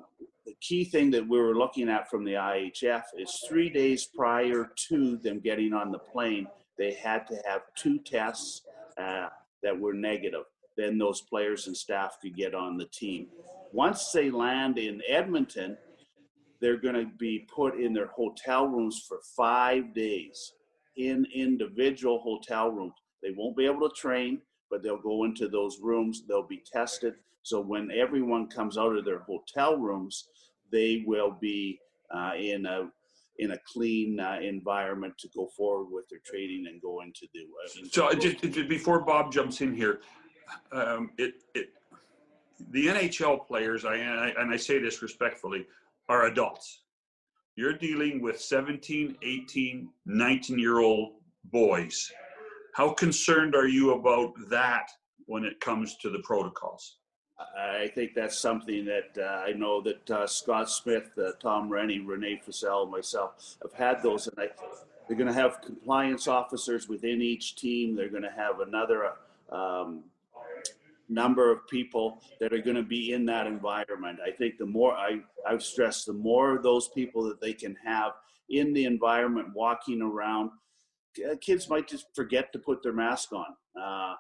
the 0.45 0.54
key 0.61 0.85
thing 0.85 1.11
that 1.11 1.26
we 1.26 1.38
were 1.38 1.54
looking 1.54 1.88
at 1.88 2.11
from 2.11 2.25
the 2.25 2.33
IIHF 2.33 3.02
is 3.16 3.45
three 3.49 3.71
days 3.71 4.09
prior 4.14 4.73
to 4.88 5.16
them 5.19 5.38
getting 5.40 5.73
on 5.73 5.92
the 5.92 5.99
plane, 5.99 6.49
they 6.78 6.95
had 6.95 7.26
to 7.28 7.37
have 7.47 7.62
two 7.76 7.99
tests 7.99 8.62
uh, 8.99 9.28
that 9.62 9.78
were 9.78 9.95
negative. 9.95 10.45
Then 10.76 10.99
those 10.99 11.21
players 11.21 11.66
and 11.66 11.76
staff 11.76 12.19
could 12.21 12.35
get 12.35 12.54
on 12.54 12.76
the 12.76 12.87
team. 12.87 13.28
Once 13.73 14.11
they 14.11 14.31
land 14.31 14.78
in 14.78 15.00
Edmonton, 15.07 15.76
they're 16.61 16.78
going 16.78 16.95
to 16.95 17.11
be 17.19 17.47
put 17.54 17.78
in 17.78 17.92
their 17.92 18.07
hotel 18.09 18.66
rooms 18.66 19.04
for 19.07 19.19
five 19.37 19.95
days 19.95 20.52
in 20.97 21.26
individual 21.35 22.21
hotel 22.21 22.71
rooms. 22.71 22.95
They 23.23 23.31
won't 23.37 23.57
be 23.57 23.66
able 23.66 23.88
to 23.88 23.95
train 23.95 24.40
but 24.73 24.83
they'll 24.83 24.97
go 24.97 25.25
into 25.25 25.49
those 25.49 25.79
rooms, 25.83 26.23
they'll 26.26 26.47
be 26.47 26.64
tested. 26.64 27.14
So 27.43 27.61
when 27.61 27.91
everyone 27.93 28.49
comes 28.49 28.79
out 28.79 28.97
of 28.97 29.05
their 29.05 29.19
hotel 29.21 29.76
rooms, 29.76 30.29
they 30.73 31.05
will 31.07 31.37
be 31.38 31.79
uh, 32.12 32.33
in 32.37 32.64
a 32.64 32.88
in 33.38 33.52
a 33.52 33.59
clean 33.71 34.19
uh, 34.19 34.38
environment 34.43 35.14
to 35.19 35.29
go 35.35 35.49
forward 35.57 35.88
with 35.91 36.09
their 36.09 36.21
training 36.25 36.67
and 36.69 36.81
go 36.81 37.02
into 37.02 37.26
the. 37.35 37.41
Uh, 37.41 37.87
so 37.91 38.12
just, 38.14 38.43
just, 38.43 38.69
before 38.69 39.00
Bob 39.00 39.31
jumps 39.31 39.61
in 39.61 39.75
here, 39.75 40.00
um, 40.73 41.11
it 41.19 41.35
it 41.55 41.69
the 42.71 42.87
NHL 42.87 43.47
players, 43.47 43.85
I 43.85 43.97
and, 43.97 44.21
I 44.21 44.33
and 44.38 44.50
I 44.50 44.57
say 44.57 44.79
this 44.79 45.02
respectfully, 45.02 45.67
are 46.09 46.26
adults. 46.26 46.83
You're 47.57 47.75
dealing 47.75 48.23
with 48.23 48.41
17, 48.41 49.17
18, 49.23 49.88
19 50.07 50.59
year 50.59 50.79
old 50.79 51.12
boys. 51.45 52.11
How 52.73 52.91
concerned 52.91 53.55
are 53.55 53.69
you 53.69 53.93
about 53.93 54.33
that 54.49 54.91
when 55.26 55.45
it 55.45 55.61
comes 55.61 55.97
to 55.99 56.11
the 56.11 56.21
protocols? 56.21 56.97
I 57.59 57.91
think 57.95 58.12
that's 58.14 58.38
something 58.38 58.85
that 58.87 59.19
uh, 59.19 59.45
I 59.47 59.52
know 59.52 59.83
that 59.83 60.11
uh, 60.11 60.26
Scott 60.26 60.71
Smith, 60.71 61.11
uh, 61.19 61.33
Tom 61.41 61.69
Renney, 61.69 62.00
Rene 62.05 62.41
Fasel, 62.47 62.91
myself 62.91 63.57
have 63.62 63.73
had 63.73 64.02
those, 64.02 64.29
and 64.29 64.38
I, 64.38 64.49
they're 65.07 65.17
going 65.17 65.29
to 65.29 65.35
have 65.35 65.61
compliance 65.61 66.29
officers 66.29 66.88
within 66.88 67.21
each 67.21 67.57
team. 67.57 67.97
They're 67.97 68.09
going 68.09 68.23
to 68.23 68.31
have 68.31 68.61
another 68.61 69.12
um, 69.50 70.05
number 71.09 71.50
of 71.50 71.67
people 71.69 72.23
that 72.41 72.52
are 72.52 72.62
going 72.62 72.76
to 72.76 72.83
be 72.83 73.12
in 73.12 73.26
that 73.26 73.47
environment. 73.47 74.21
I 74.25 74.31
think 74.31 74.57
the 74.59 74.67
more 74.67 74.95
I, 74.95 75.21
I've 75.47 75.62
stressed, 75.62 76.07
the 76.07 76.12
more 76.12 76.57
of 76.57 76.62
those 76.62 76.88
people 76.88 77.25
that 77.25 77.41
they 77.41 77.52
can 77.52 77.76
have 77.85 78.12
in 78.49 78.73
the 78.73 78.85
environment, 78.85 79.49
walking 79.55 80.00
around. 80.00 80.50
Kids 81.40 81.69
might 81.69 81.88
just 81.88 82.07
forget 82.14 82.52
to 82.52 82.59
put 82.59 82.83
their 82.83 82.92
mask 82.92 83.33
on. 83.33 83.47
Uh, 83.81 84.14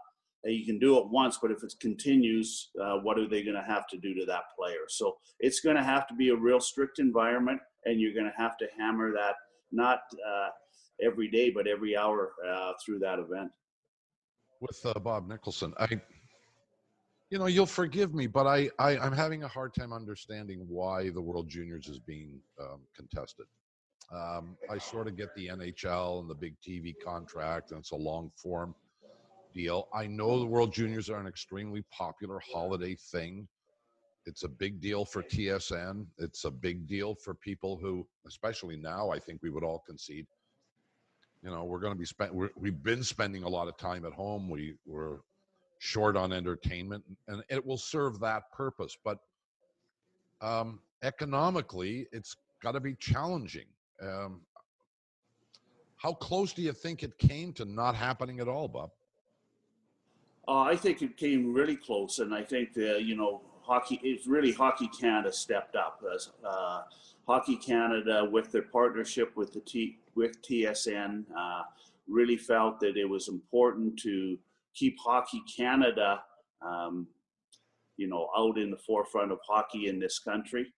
you 0.44 0.66
can 0.66 0.78
do 0.78 0.98
it 0.98 1.08
once, 1.08 1.38
but 1.40 1.50
if 1.50 1.62
it 1.62 1.72
continues, 1.80 2.70
uh, 2.82 2.96
what 2.96 3.18
are 3.18 3.28
they 3.28 3.42
going 3.42 3.56
to 3.56 3.62
have 3.62 3.86
to 3.88 3.98
do 3.98 4.12
to 4.14 4.26
that 4.26 4.44
player? 4.58 4.86
So 4.88 5.16
it's 5.38 5.60
going 5.60 5.76
to 5.76 5.82
have 5.84 6.08
to 6.08 6.14
be 6.14 6.30
a 6.30 6.36
real 6.36 6.60
strict 6.60 6.98
environment, 6.98 7.60
and 7.84 8.00
you're 8.00 8.14
going 8.14 8.30
to 8.30 8.42
have 8.42 8.56
to 8.58 8.66
hammer 8.76 9.12
that 9.12 9.36
not 9.70 10.00
uh, 10.26 10.48
every 11.00 11.28
day, 11.28 11.50
but 11.50 11.66
every 11.66 11.96
hour 11.96 12.32
uh, 12.48 12.72
through 12.84 12.98
that 13.00 13.18
event. 13.18 13.50
With 14.60 14.80
uh, 14.84 14.98
Bob 14.98 15.28
Nicholson, 15.28 15.74
I, 15.78 16.00
you 17.30 17.38
know, 17.38 17.46
you'll 17.46 17.66
forgive 17.66 18.12
me, 18.12 18.26
but 18.26 18.46
I, 18.46 18.68
I 18.78 18.96
am 18.96 19.12
having 19.12 19.44
a 19.44 19.48
hard 19.48 19.74
time 19.74 19.92
understanding 19.92 20.64
why 20.68 21.10
the 21.10 21.22
World 21.22 21.48
Juniors 21.48 21.88
is 21.88 21.98
being 21.98 22.40
um, 22.60 22.80
contested. 22.96 23.46
Um, 24.10 24.56
I 24.70 24.78
sort 24.78 25.08
of 25.08 25.16
get 25.16 25.34
the 25.34 25.48
NHL 25.48 26.20
and 26.20 26.28
the 26.28 26.34
big 26.34 26.54
TV 26.60 26.94
contract, 27.04 27.70
and 27.70 27.80
it's 27.80 27.92
a 27.92 27.96
long 27.96 28.30
form 28.36 28.74
deal. 29.54 29.88
I 29.94 30.06
know 30.06 30.38
the 30.38 30.46
World 30.46 30.72
Juniors 30.72 31.08
are 31.10 31.20
an 31.20 31.26
extremely 31.26 31.82
popular 31.90 32.40
holiday 32.40 32.94
thing. 32.94 33.48
It's 34.26 34.44
a 34.44 34.48
big 34.48 34.80
deal 34.80 35.04
for 35.04 35.22
TSN. 35.22 36.06
It's 36.18 36.44
a 36.44 36.50
big 36.50 36.86
deal 36.86 37.14
for 37.14 37.34
people 37.34 37.76
who, 37.76 38.06
especially 38.26 38.76
now, 38.76 39.10
I 39.10 39.18
think 39.18 39.42
we 39.42 39.50
would 39.50 39.64
all 39.64 39.82
concede. 39.86 40.26
You 41.42 41.50
know, 41.50 41.64
we're 41.64 41.80
going 41.80 41.92
to 41.92 41.98
be 41.98 42.06
spent. 42.06 42.32
We've 42.34 42.82
been 42.82 43.02
spending 43.02 43.42
a 43.42 43.48
lot 43.48 43.66
of 43.66 43.76
time 43.76 44.06
at 44.06 44.12
home. 44.12 44.48
We 44.48 44.76
we're 44.86 45.18
short 45.80 46.16
on 46.16 46.32
entertainment, 46.32 47.02
and 47.26 47.42
it 47.48 47.66
will 47.66 47.76
serve 47.76 48.20
that 48.20 48.44
purpose. 48.52 48.96
But 49.04 49.18
um, 50.40 50.78
economically, 51.02 52.06
it's 52.12 52.36
got 52.62 52.72
to 52.72 52.80
be 52.80 52.94
challenging. 52.94 53.66
Um, 54.02 54.40
how 55.96 56.12
close 56.12 56.52
do 56.52 56.62
you 56.62 56.72
think 56.72 57.02
it 57.02 57.16
came 57.18 57.52
to 57.54 57.64
not 57.64 57.94
happening 57.94 58.40
at 58.40 58.48
all, 58.48 58.68
Bob? 58.68 58.90
Uh, 60.48 60.62
I 60.62 60.74
think 60.76 61.02
it 61.02 61.16
came 61.16 61.54
really 61.54 61.76
close, 61.76 62.18
and 62.18 62.34
I 62.34 62.42
think 62.42 62.74
the 62.74 63.00
you 63.00 63.14
know 63.14 63.42
hockey. 63.62 64.00
It's 64.02 64.26
really 64.26 64.52
Hockey 64.52 64.88
Canada 64.88 65.32
stepped 65.32 65.76
up 65.76 66.02
as 66.12 66.30
uh, 66.44 66.82
Hockey 67.26 67.56
Canada 67.56 68.28
with 68.30 68.50
their 68.50 68.62
partnership 68.62 69.36
with 69.36 69.52
the 69.52 69.60
T 69.60 69.98
with 70.16 70.42
TSN 70.42 71.24
uh, 71.36 71.62
really 72.08 72.36
felt 72.36 72.80
that 72.80 72.96
it 72.96 73.08
was 73.08 73.28
important 73.28 73.96
to 74.00 74.36
keep 74.74 74.98
Hockey 74.98 75.42
Canada, 75.56 76.22
um, 76.60 77.06
you 77.96 78.08
know, 78.08 78.28
out 78.36 78.58
in 78.58 78.70
the 78.70 78.76
forefront 78.76 79.30
of 79.30 79.38
hockey 79.46 79.88
in 79.88 80.00
this 80.00 80.18
country. 80.18 80.72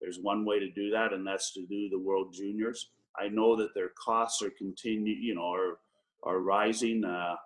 There's 0.00 0.18
one 0.20 0.44
way 0.44 0.58
to 0.58 0.70
do 0.70 0.90
that, 0.90 1.12
and 1.12 1.26
that's 1.26 1.52
to 1.54 1.66
do 1.66 1.88
the 1.88 1.98
World 1.98 2.32
Juniors. 2.32 2.90
I 3.18 3.28
know 3.28 3.56
that 3.56 3.74
their 3.74 3.90
costs 3.98 4.42
are 4.42 4.50
continue, 4.50 5.14
you 5.14 5.34
know, 5.34 5.52
are 5.52 5.78
are 6.22 6.40
rising. 6.40 7.04
Uh, 7.04 7.36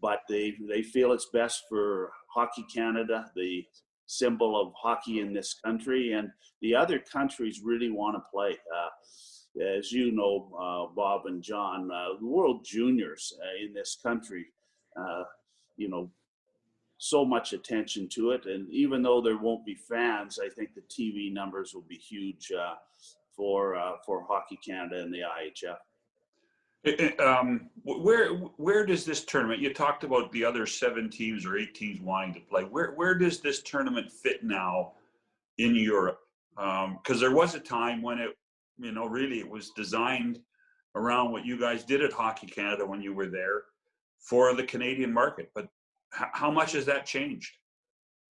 but 0.00 0.20
they 0.28 0.54
they 0.68 0.82
feel 0.82 1.12
it's 1.12 1.30
best 1.32 1.64
for 1.68 2.12
Hockey 2.28 2.66
Canada, 2.74 3.30
the 3.34 3.64
symbol 4.06 4.60
of 4.60 4.72
hockey 4.76 5.20
in 5.20 5.32
this 5.32 5.54
country, 5.64 6.12
and 6.12 6.30
the 6.60 6.74
other 6.74 6.98
countries 6.98 7.62
really 7.64 7.90
want 7.90 8.16
to 8.16 8.30
play. 8.30 8.50
Uh, 8.76 8.90
as 9.78 9.92
you 9.92 10.12
know, 10.12 10.50
uh, 10.60 10.92
Bob 10.94 11.22
and 11.26 11.42
John, 11.42 11.90
uh, 11.90 12.18
the 12.20 12.26
World 12.26 12.66
Juniors 12.66 13.32
uh, 13.40 13.64
in 13.64 13.72
this 13.72 13.96
country, 14.02 14.46
uh, 14.98 15.24
you 15.76 15.88
know, 15.88 16.10
so 17.04 17.22
much 17.24 17.52
attention 17.52 18.08
to 18.08 18.30
it, 18.30 18.46
and 18.46 18.68
even 18.70 19.02
though 19.02 19.20
there 19.20 19.36
won't 19.36 19.66
be 19.66 19.74
fans, 19.74 20.38
I 20.42 20.48
think 20.48 20.70
the 20.74 20.80
TV 20.82 21.30
numbers 21.30 21.74
will 21.74 21.84
be 21.88 21.96
huge 21.96 22.50
uh, 22.50 22.76
for 23.36 23.76
for 24.06 24.24
Hockey 24.26 24.58
Canada 24.64 25.02
and 25.02 25.12
the 25.12 25.20
IIHF. 25.20 25.76
It, 26.84 27.20
um, 27.20 27.70
where 27.82 28.34
where 28.34 28.86
does 28.86 29.04
this 29.04 29.24
tournament? 29.24 29.60
You 29.60 29.72
talked 29.74 30.04
about 30.04 30.32
the 30.32 30.44
other 30.44 30.66
seven 30.66 31.10
teams 31.10 31.44
or 31.44 31.58
eight 31.58 31.74
teams 31.74 32.00
wanting 32.00 32.34
to 32.34 32.40
play. 32.40 32.62
Where 32.62 32.92
where 32.92 33.14
does 33.14 33.40
this 33.40 33.62
tournament 33.62 34.10
fit 34.10 34.42
now 34.42 34.92
in 35.58 35.74
Europe? 35.74 36.20
Because 36.56 37.16
um, 37.16 37.20
there 37.20 37.34
was 37.34 37.54
a 37.54 37.60
time 37.60 38.00
when 38.00 38.18
it, 38.18 38.30
you 38.78 38.92
know, 38.92 39.06
really 39.06 39.40
it 39.40 39.48
was 39.48 39.70
designed 39.70 40.40
around 40.94 41.32
what 41.32 41.44
you 41.44 41.58
guys 41.58 41.84
did 41.84 42.02
at 42.02 42.12
Hockey 42.12 42.46
Canada 42.46 42.86
when 42.86 43.02
you 43.02 43.12
were 43.12 43.26
there 43.26 43.62
for 44.20 44.54
the 44.54 44.64
Canadian 44.64 45.12
market. 45.12 45.50
But 45.54 45.68
how 46.14 46.50
much 46.50 46.72
has 46.72 46.86
that 46.86 47.06
changed? 47.06 47.56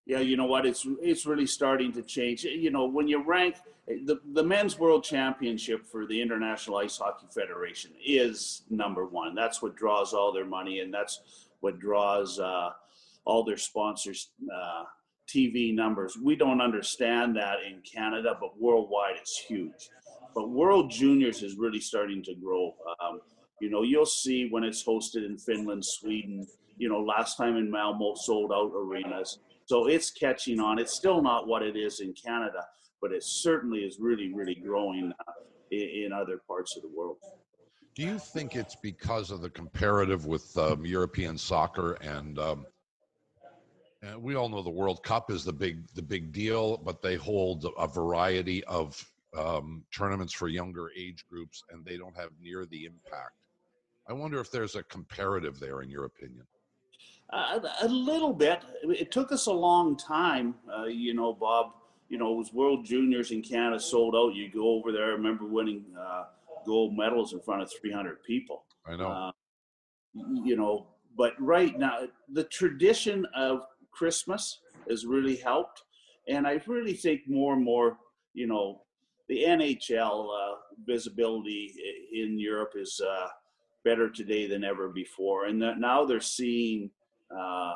Yeah, 0.06 0.20
you 0.20 0.36
know 0.36 0.46
what? 0.46 0.66
It's 0.66 0.86
it's 1.00 1.24
really 1.24 1.46
starting 1.46 1.92
to 1.92 2.02
change. 2.02 2.44
You 2.44 2.70
know, 2.70 2.86
when 2.86 3.08
you 3.08 3.22
rank 3.22 3.56
the 3.86 4.20
the 4.32 4.42
men's 4.42 4.78
world 4.78 5.04
championship 5.04 5.86
for 5.86 6.06
the 6.06 6.20
International 6.20 6.78
Ice 6.78 6.98
Hockey 6.98 7.26
Federation 7.34 7.92
is 8.04 8.62
number 8.68 9.06
one. 9.06 9.34
That's 9.34 9.62
what 9.62 9.76
draws 9.76 10.12
all 10.12 10.32
their 10.32 10.44
money, 10.44 10.80
and 10.80 10.92
that's 10.92 11.46
what 11.60 11.78
draws 11.78 12.38
uh, 12.38 12.70
all 13.24 13.44
their 13.44 13.56
sponsors' 13.56 14.30
uh, 14.54 14.84
TV 15.26 15.74
numbers. 15.74 16.18
We 16.22 16.36
don't 16.36 16.60
understand 16.60 17.36
that 17.36 17.58
in 17.66 17.80
Canada, 17.80 18.36
but 18.38 18.60
worldwide 18.60 19.16
it's 19.16 19.38
huge. 19.38 19.88
But 20.34 20.50
World 20.50 20.90
Juniors 20.90 21.42
is 21.42 21.56
really 21.56 21.80
starting 21.80 22.22
to 22.24 22.34
grow. 22.34 22.74
Um, 23.00 23.20
you 23.60 23.70
know, 23.70 23.82
you'll 23.82 24.04
see 24.04 24.48
when 24.50 24.64
it's 24.64 24.84
hosted 24.84 25.24
in 25.24 25.38
Finland, 25.38 25.84
Sweden. 25.84 26.46
You 26.76 26.88
know, 26.88 27.00
last 27.00 27.36
time 27.36 27.56
in 27.56 27.70
Malmo, 27.70 28.14
sold 28.14 28.52
out 28.52 28.72
arenas 28.74 29.38
so 29.66 29.86
it's 29.86 30.10
catching 30.10 30.60
on. 30.60 30.78
It's 30.78 30.94
still 30.94 31.22
not 31.22 31.46
what 31.46 31.62
it 31.62 31.76
is 31.76 32.00
in 32.00 32.12
Canada, 32.12 32.64
but 33.00 33.12
it 33.12 33.22
certainly 33.24 33.80
is 33.80 33.98
really, 33.98 34.32
really 34.32 34.54
growing 34.54 35.12
uh, 35.26 35.32
in, 35.70 36.04
in, 36.06 36.12
other 36.12 36.40
parts 36.46 36.76
of 36.76 36.82
the 36.82 36.88
world. 36.88 37.16
Do 37.94 38.02
you 38.02 38.18
think 38.18 38.56
it's 38.56 38.76
because 38.76 39.30
of 39.30 39.40
the 39.40 39.50
comparative 39.50 40.26
with 40.26 40.56
um, 40.58 40.84
European 40.84 41.38
soccer 41.38 41.92
and, 41.94 42.38
um, 42.38 42.66
and 44.02 44.22
we 44.22 44.34
all 44.34 44.48
know 44.48 44.62
the 44.62 44.68
World 44.68 45.02
Cup 45.02 45.30
is 45.30 45.44
the 45.44 45.52
big 45.52 45.86
the 45.94 46.02
big 46.02 46.30
deal, 46.30 46.76
but 46.76 47.00
they 47.00 47.14
hold 47.14 47.66
a 47.78 47.86
variety 47.86 48.62
of 48.64 49.02
um, 49.34 49.82
tournaments 49.96 50.34
for 50.34 50.48
younger 50.48 50.90
age 50.94 51.24
groups, 51.30 51.64
and 51.70 51.82
they 51.86 51.96
don't 51.96 52.14
have 52.14 52.28
near 52.42 52.66
the 52.66 52.84
impact. 52.84 53.32
I 54.06 54.12
wonder 54.12 54.40
if 54.40 54.50
there's 54.50 54.74
a 54.74 54.82
comparative 54.82 55.58
there, 55.58 55.80
in 55.80 55.88
your 55.88 56.04
opinion. 56.04 56.44
Uh, 57.32 57.58
a 57.82 57.88
little 57.88 58.32
bit. 58.32 58.62
It 58.82 59.10
took 59.10 59.32
us 59.32 59.46
a 59.46 59.52
long 59.52 59.96
time, 59.96 60.54
uh, 60.76 60.84
you 60.84 61.14
know, 61.14 61.32
Bob. 61.32 61.72
You 62.08 62.18
know, 62.18 62.32
it 62.34 62.36
was 62.36 62.52
World 62.52 62.84
Juniors 62.84 63.30
in 63.30 63.42
Canada 63.42 63.80
sold 63.80 64.14
out. 64.14 64.34
You 64.34 64.50
go 64.50 64.68
over 64.74 64.92
there. 64.92 65.06
I 65.06 65.08
remember 65.08 65.46
winning 65.46 65.84
uh, 65.98 66.24
gold 66.64 66.96
medals 66.96 67.32
in 67.32 67.40
front 67.40 67.62
of 67.62 67.72
300 67.80 68.22
people. 68.22 68.64
I 68.86 68.96
know. 68.96 69.08
Uh, 69.08 69.32
you 70.44 70.56
know, 70.56 70.86
but 71.16 71.32
right 71.40 71.76
now, 71.78 72.00
the 72.32 72.44
tradition 72.44 73.26
of 73.34 73.66
Christmas 73.90 74.60
has 74.88 75.06
really 75.06 75.36
helped. 75.36 75.82
And 76.28 76.46
I 76.46 76.60
really 76.66 76.94
think 76.94 77.22
more 77.26 77.54
and 77.54 77.64
more, 77.64 77.98
you 78.32 78.46
know, 78.46 78.82
the 79.28 79.44
NHL 79.44 80.28
uh, 80.28 80.56
visibility 80.86 81.72
in 82.12 82.38
Europe 82.38 82.72
is 82.76 83.00
uh, 83.00 83.28
better 83.84 84.10
today 84.10 84.46
than 84.46 84.64
ever 84.64 84.88
before. 84.88 85.46
And 85.46 85.60
that 85.62 85.78
now 85.78 86.04
they're 86.04 86.20
seeing 86.20 86.90
uh, 87.38 87.74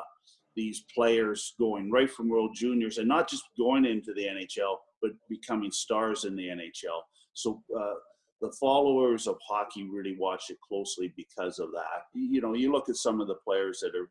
these 0.55 0.83
players 0.93 1.53
going 1.59 1.91
right 1.91 2.09
from 2.09 2.29
World 2.29 2.55
Juniors 2.55 2.97
and 2.97 3.07
not 3.07 3.29
just 3.29 3.43
going 3.57 3.85
into 3.85 4.13
the 4.13 4.23
NHL, 4.23 4.77
but 5.01 5.11
becoming 5.29 5.71
stars 5.71 6.25
in 6.25 6.35
the 6.35 6.47
NHL. 6.47 7.01
So 7.33 7.61
uh, 7.77 7.93
the 8.41 8.51
followers 8.59 9.27
of 9.27 9.37
hockey 9.47 9.87
really 9.89 10.15
watch 10.17 10.49
it 10.49 10.57
closely 10.67 11.13
because 11.15 11.59
of 11.59 11.71
that. 11.71 12.05
You 12.13 12.41
know, 12.41 12.53
you 12.53 12.71
look 12.71 12.89
at 12.89 12.95
some 12.95 13.21
of 13.21 13.27
the 13.27 13.35
players 13.35 13.79
that 13.81 13.95
are 13.95 14.09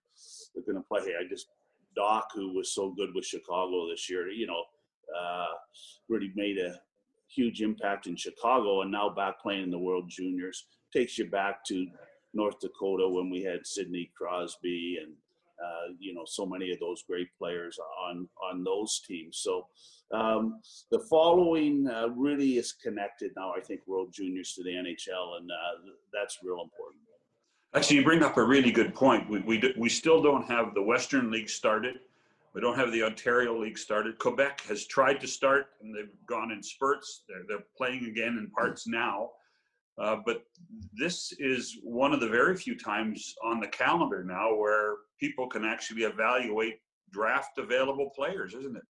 are 0.56 0.62
going 0.62 0.76
to 0.76 0.88
play. 0.88 1.00
Hey, 1.04 1.14
I 1.18 1.28
just 1.28 1.48
Dach, 1.96 2.24
who 2.34 2.54
was 2.54 2.74
so 2.74 2.90
good 2.90 3.10
with 3.14 3.24
Chicago 3.24 3.88
this 3.88 4.08
year, 4.08 4.28
you 4.30 4.46
know, 4.46 4.62
uh, 5.18 5.46
really 6.08 6.32
made 6.34 6.58
a 6.58 6.74
huge 7.28 7.60
impact 7.62 8.06
in 8.06 8.16
Chicago, 8.16 8.82
and 8.82 8.90
now 8.90 9.08
back 9.08 9.40
playing 9.40 9.64
in 9.64 9.70
the 9.70 9.78
World 9.78 10.08
Juniors 10.08 10.66
takes 10.92 11.18
you 11.18 11.26
back 11.26 11.64
to 11.66 11.86
North 12.34 12.60
Dakota 12.60 13.08
when 13.08 13.30
we 13.30 13.42
had 13.42 13.66
Sidney 13.66 14.10
Crosby 14.16 14.98
and 15.02 15.12
uh, 15.64 15.92
you 15.98 16.14
know 16.14 16.24
so 16.26 16.46
many 16.46 16.70
of 16.70 16.78
those 16.80 17.02
great 17.08 17.28
players 17.38 17.78
on 18.06 18.28
on 18.50 18.64
those 18.64 19.02
teams. 19.06 19.38
So 19.38 19.66
um, 20.12 20.60
the 20.90 21.00
following 21.10 21.88
uh, 21.88 22.08
really 22.10 22.58
is 22.58 22.72
connected 22.72 23.32
now. 23.36 23.52
I 23.56 23.60
think 23.60 23.80
World 23.86 24.12
Juniors 24.12 24.54
to 24.54 24.62
the 24.62 24.70
NHL, 24.70 25.38
and 25.38 25.50
uh, 25.50 25.90
that's 26.12 26.38
real 26.42 26.62
important. 26.62 27.02
Actually, 27.74 27.96
you 27.96 28.04
bring 28.04 28.22
up 28.22 28.38
a 28.38 28.42
really 28.42 28.72
good 28.72 28.94
point. 28.94 29.28
We 29.28 29.40
we, 29.40 29.58
do, 29.58 29.72
we 29.76 29.88
still 29.88 30.22
don't 30.22 30.46
have 30.46 30.74
the 30.74 30.82
Western 30.82 31.30
League 31.30 31.50
started. 31.50 31.96
We 32.54 32.62
don't 32.62 32.76
have 32.76 32.92
the 32.92 33.02
Ontario 33.02 33.60
League 33.60 33.76
started. 33.76 34.18
Quebec 34.18 34.62
has 34.62 34.86
tried 34.86 35.20
to 35.20 35.26
start, 35.26 35.66
and 35.82 35.94
they've 35.94 36.10
gone 36.26 36.50
in 36.50 36.62
spurts. 36.62 37.24
They're 37.28 37.44
they're 37.46 37.66
playing 37.76 38.06
again 38.06 38.38
in 38.38 38.50
parts 38.50 38.86
now. 38.86 39.30
Uh, 39.98 40.16
but 40.24 40.44
this 40.94 41.32
is 41.38 41.78
one 41.82 42.12
of 42.12 42.20
the 42.20 42.28
very 42.28 42.56
few 42.56 42.76
times 42.76 43.34
on 43.44 43.58
the 43.60 43.66
calendar 43.66 44.22
now 44.22 44.54
where 44.54 44.94
people 45.18 45.48
can 45.48 45.64
actually 45.64 46.02
evaluate 46.02 46.80
draft 47.12 47.58
available 47.58 48.10
players, 48.14 48.54
isn't 48.54 48.76
it? 48.76 48.84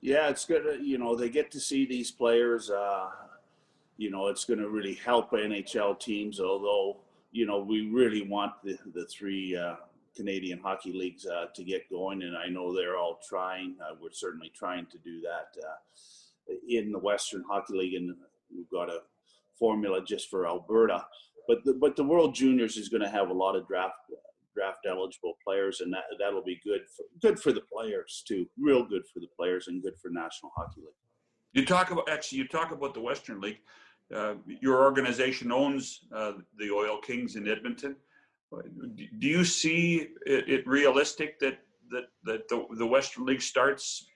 Yeah, 0.00 0.28
it's 0.28 0.46
good. 0.46 0.80
You 0.82 0.96
know, 0.96 1.14
they 1.14 1.28
get 1.28 1.50
to 1.50 1.60
see 1.60 1.84
these 1.84 2.10
players. 2.10 2.70
Uh, 2.70 3.08
you 3.98 4.10
know, 4.10 4.28
it's 4.28 4.46
going 4.46 4.60
to 4.60 4.70
really 4.70 4.94
help 4.94 5.32
NHL 5.32 6.00
teams. 6.00 6.40
Although, 6.40 7.00
you 7.32 7.44
know, 7.44 7.58
we 7.58 7.90
really 7.90 8.22
want 8.22 8.52
the 8.64 8.78
the 8.94 9.04
three 9.06 9.54
uh, 9.54 9.76
Canadian 10.16 10.58
hockey 10.58 10.94
leagues 10.94 11.26
uh, 11.26 11.46
to 11.54 11.62
get 11.62 11.90
going, 11.90 12.22
and 12.22 12.34
I 12.36 12.48
know 12.48 12.74
they're 12.74 12.96
all 12.96 13.20
trying. 13.28 13.76
Uh, 13.82 13.94
we're 14.00 14.12
certainly 14.12 14.50
trying 14.56 14.86
to 14.86 14.98
do 14.98 15.20
that 15.20 15.54
uh, 15.62 16.54
in 16.66 16.92
the 16.92 16.98
Western 16.98 17.44
Hockey 17.46 17.74
League, 17.74 17.94
and 17.94 18.16
we've 18.54 18.70
got 18.70 18.88
a 18.88 19.00
formula 19.60 20.00
just 20.04 20.28
for 20.28 20.48
Alberta. 20.48 21.06
But 21.46 21.64
the, 21.64 21.74
but 21.74 21.94
the 21.94 22.04
World 22.04 22.34
Juniors 22.34 22.76
is 22.76 22.88
going 22.88 23.02
to 23.02 23.08
have 23.08 23.30
a 23.30 23.32
lot 23.32 23.54
of 23.54 23.68
draft 23.68 23.94
draft 24.54 24.80
eligible 24.88 25.34
players, 25.44 25.80
and 25.80 25.92
that 25.92 26.04
that'll 26.18 26.44
be 26.44 26.60
good 26.64 26.82
for 26.96 27.04
good 27.22 27.38
for 27.38 27.52
the 27.52 27.62
players 27.72 28.24
too. 28.26 28.46
Real 28.58 28.84
good 28.84 29.02
for 29.12 29.20
the 29.20 29.28
players 29.36 29.68
and 29.68 29.82
good 29.82 29.94
for 30.00 30.10
National 30.10 30.50
Hockey 30.56 30.80
League. 30.80 31.00
You 31.52 31.64
talk 31.64 31.90
about 31.90 32.08
actually, 32.08 32.38
you 32.38 32.48
talk 32.48 32.72
about 32.72 32.94
the 32.94 33.00
Western 33.00 33.40
League. 33.40 33.60
Uh, 34.14 34.34
your 34.60 34.82
organization 34.82 35.52
owns 35.52 36.00
uh, 36.14 36.32
the 36.58 36.70
Oil 36.70 36.98
Kings 37.00 37.36
in 37.36 37.48
Edmonton. 37.48 37.94
Do 39.20 39.28
you 39.28 39.44
see 39.44 40.08
it, 40.26 40.48
it 40.48 40.66
realistic 40.66 41.38
that 41.40 41.58
that 41.90 42.04
that 42.24 42.48
the, 42.48 42.66
the 42.76 42.86
Western 42.86 43.26
League 43.26 43.42
starts 43.42 44.06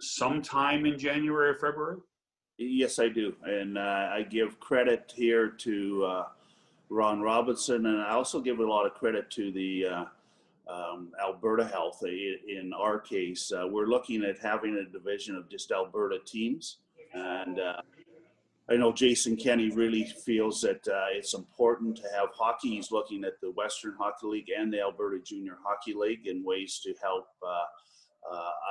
sometime 0.00 0.86
in 0.86 0.98
January 0.98 1.50
or 1.50 1.58
February? 1.58 1.98
Yes, 2.58 2.98
I 2.98 3.08
do, 3.08 3.34
and 3.44 3.78
uh, 3.78 4.10
I 4.12 4.26
give 4.28 4.60
credit 4.60 5.12
here 5.16 5.48
to 5.48 6.04
uh, 6.04 6.24
Ron 6.90 7.20
Robinson, 7.20 7.86
and 7.86 8.02
I 8.02 8.10
also 8.10 8.40
give 8.40 8.58
a 8.58 8.66
lot 8.66 8.86
of 8.86 8.94
credit 8.94 9.30
to 9.32 9.50
the 9.50 9.86
uh, 9.86 10.04
um, 10.70 11.12
Alberta 11.20 11.66
Health. 11.66 12.02
In 12.04 12.72
our 12.78 12.98
case, 12.98 13.50
uh, 13.52 13.66
we're 13.66 13.86
looking 13.86 14.22
at 14.22 14.38
having 14.38 14.76
a 14.76 14.84
division 14.84 15.34
of 15.34 15.48
just 15.48 15.72
Alberta 15.72 16.18
teams, 16.26 16.76
and 17.14 17.58
uh, 17.58 17.80
I 18.68 18.76
know 18.76 18.92
Jason 18.92 19.36
Kenney 19.36 19.70
really 19.70 20.04
feels 20.04 20.60
that 20.60 20.86
uh, 20.86 21.06
it's 21.10 21.32
important 21.32 21.96
to 21.96 22.02
have 22.14 22.28
hockey. 22.34 22.76
He's 22.76 22.92
looking 22.92 23.24
at 23.24 23.40
the 23.40 23.50
Western 23.52 23.94
Hockey 23.98 24.26
League 24.26 24.50
and 24.56 24.72
the 24.72 24.80
Alberta 24.80 25.18
Junior 25.24 25.56
Hockey 25.64 25.94
League 25.94 26.26
in 26.26 26.44
ways 26.44 26.80
to 26.84 26.94
help 27.02 27.28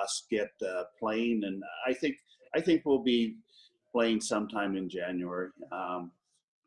us 0.03 0.23
get 0.29 0.51
playing, 0.99 1.43
and 1.45 1.63
I 1.87 1.93
think 1.93 2.17
I 2.53 2.61
think 2.61 2.83
we'll 2.85 3.03
be 3.03 3.37
playing 3.91 4.21
sometime 4.21 4.75
in 4.75 4.89
January. 4.89 5.49
Um, 5.71 6.11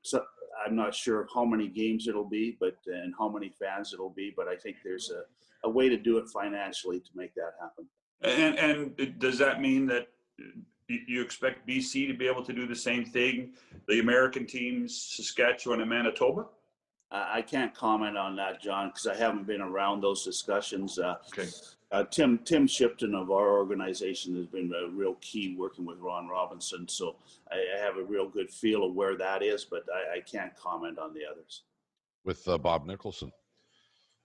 so 0.03 0.23
I'm 0.65 0.77
not 0.77 0.95
sure 0.95 1.27
how 1.35 1.45
many 1.45 1.69
games 1.69 2.07
it'll 2.09 2.29
be, 2.29 2.57
but 2.61 2.77
and 2.87 3.15
how 3.19 3.29
many 3.29 3.49
fans 3.49 3.93
it'll 3.93 4.11
be. 4.11 4.33
But 4.37 4.49
I 4.49 4.57
think 4.57 4.77
there's 4.85 5.11
a, 5.11 5.23
a 5.67 5.71
way 5.71 5.89
to 5.89 5.97
do 5.97 6.19
it 6.19 6.29
financially 6.29 7.01
to 7.01 7.11
make 7.15 7.35
that 7.35 7.53
happen. 7.61 7.87
And 8.23 8.59
and 8.59 9.19
does 9.19 9.39
that 9.39 9.61
mean 9.61 9.87
that 9.87 10.09
you 10.89 11.23
expect 11.23 11.67
BC 11.67 12.07
to 12.09 12.15
be 12.15 12.27
able 12.27 12.45
to 12.45 12.53
do 12.53 12.67
the 12.67 12.77
same 12.77 13.05
thing? 13.05 13.53
The 13.89 14.01
American 14.01 14.47
teams, 14.47 14.97
Saskatchewan 15.17 15.81
and 15.81 15.91
Manitoba. 15.91 16.47
I 17.11 17.43
can't 17.43 17.73
comment 17.73 18.17
on 18.17 18.35
that, 18.37 18.61
John, 18.61 18.89
because 18.89 19.07
I 19.07 19.15
haven't 19.15 19.47
been 19.47 19.61
around 19.61 20.01
those 20.01 20.25
discussions. 20.25 20.99
Uh, 20.99 21.15
okay 21.29 21.49
uh, 21.95 22.03
Tim 22.11 22.39
Tim 22.39 22.67
Shipton 22.67 23.15
of 23.15 23.31
our 23.31 23.53
organization 23.53 24.35
has 24.35 24.47
been 24.47 24.73
a 24.75 24.89
real 24.89 25.15
key 25.21 25.55
working 25.57 25.87
with 25.87 25.99
Ron 26.01 26.27
Robinson. 26.27 26.89
So 26.89 27.15
I, 27.53 27.57
I 27.77 27.81
have 27.81 27.99
a 27.99 28.03
real 28.03 28.29
good 28.29 28.51
feel 28.51 28.85
of 28.85 28.95
where 28.95 29.17
that 29.17 29.45
is, 29.45 29.65
but 29.65 29.85
I, 29.95 30.17
I 30.17 30.21
can't 30.21 30.57
comment 30.57 30.99
on 30.99 31.15
the 31.15 31.21
others. 31.31 31.63
With 32.25 32.47
uh, 32.49 32.59
Bob 32.59 32.85
Nicholson, 32.85 33.31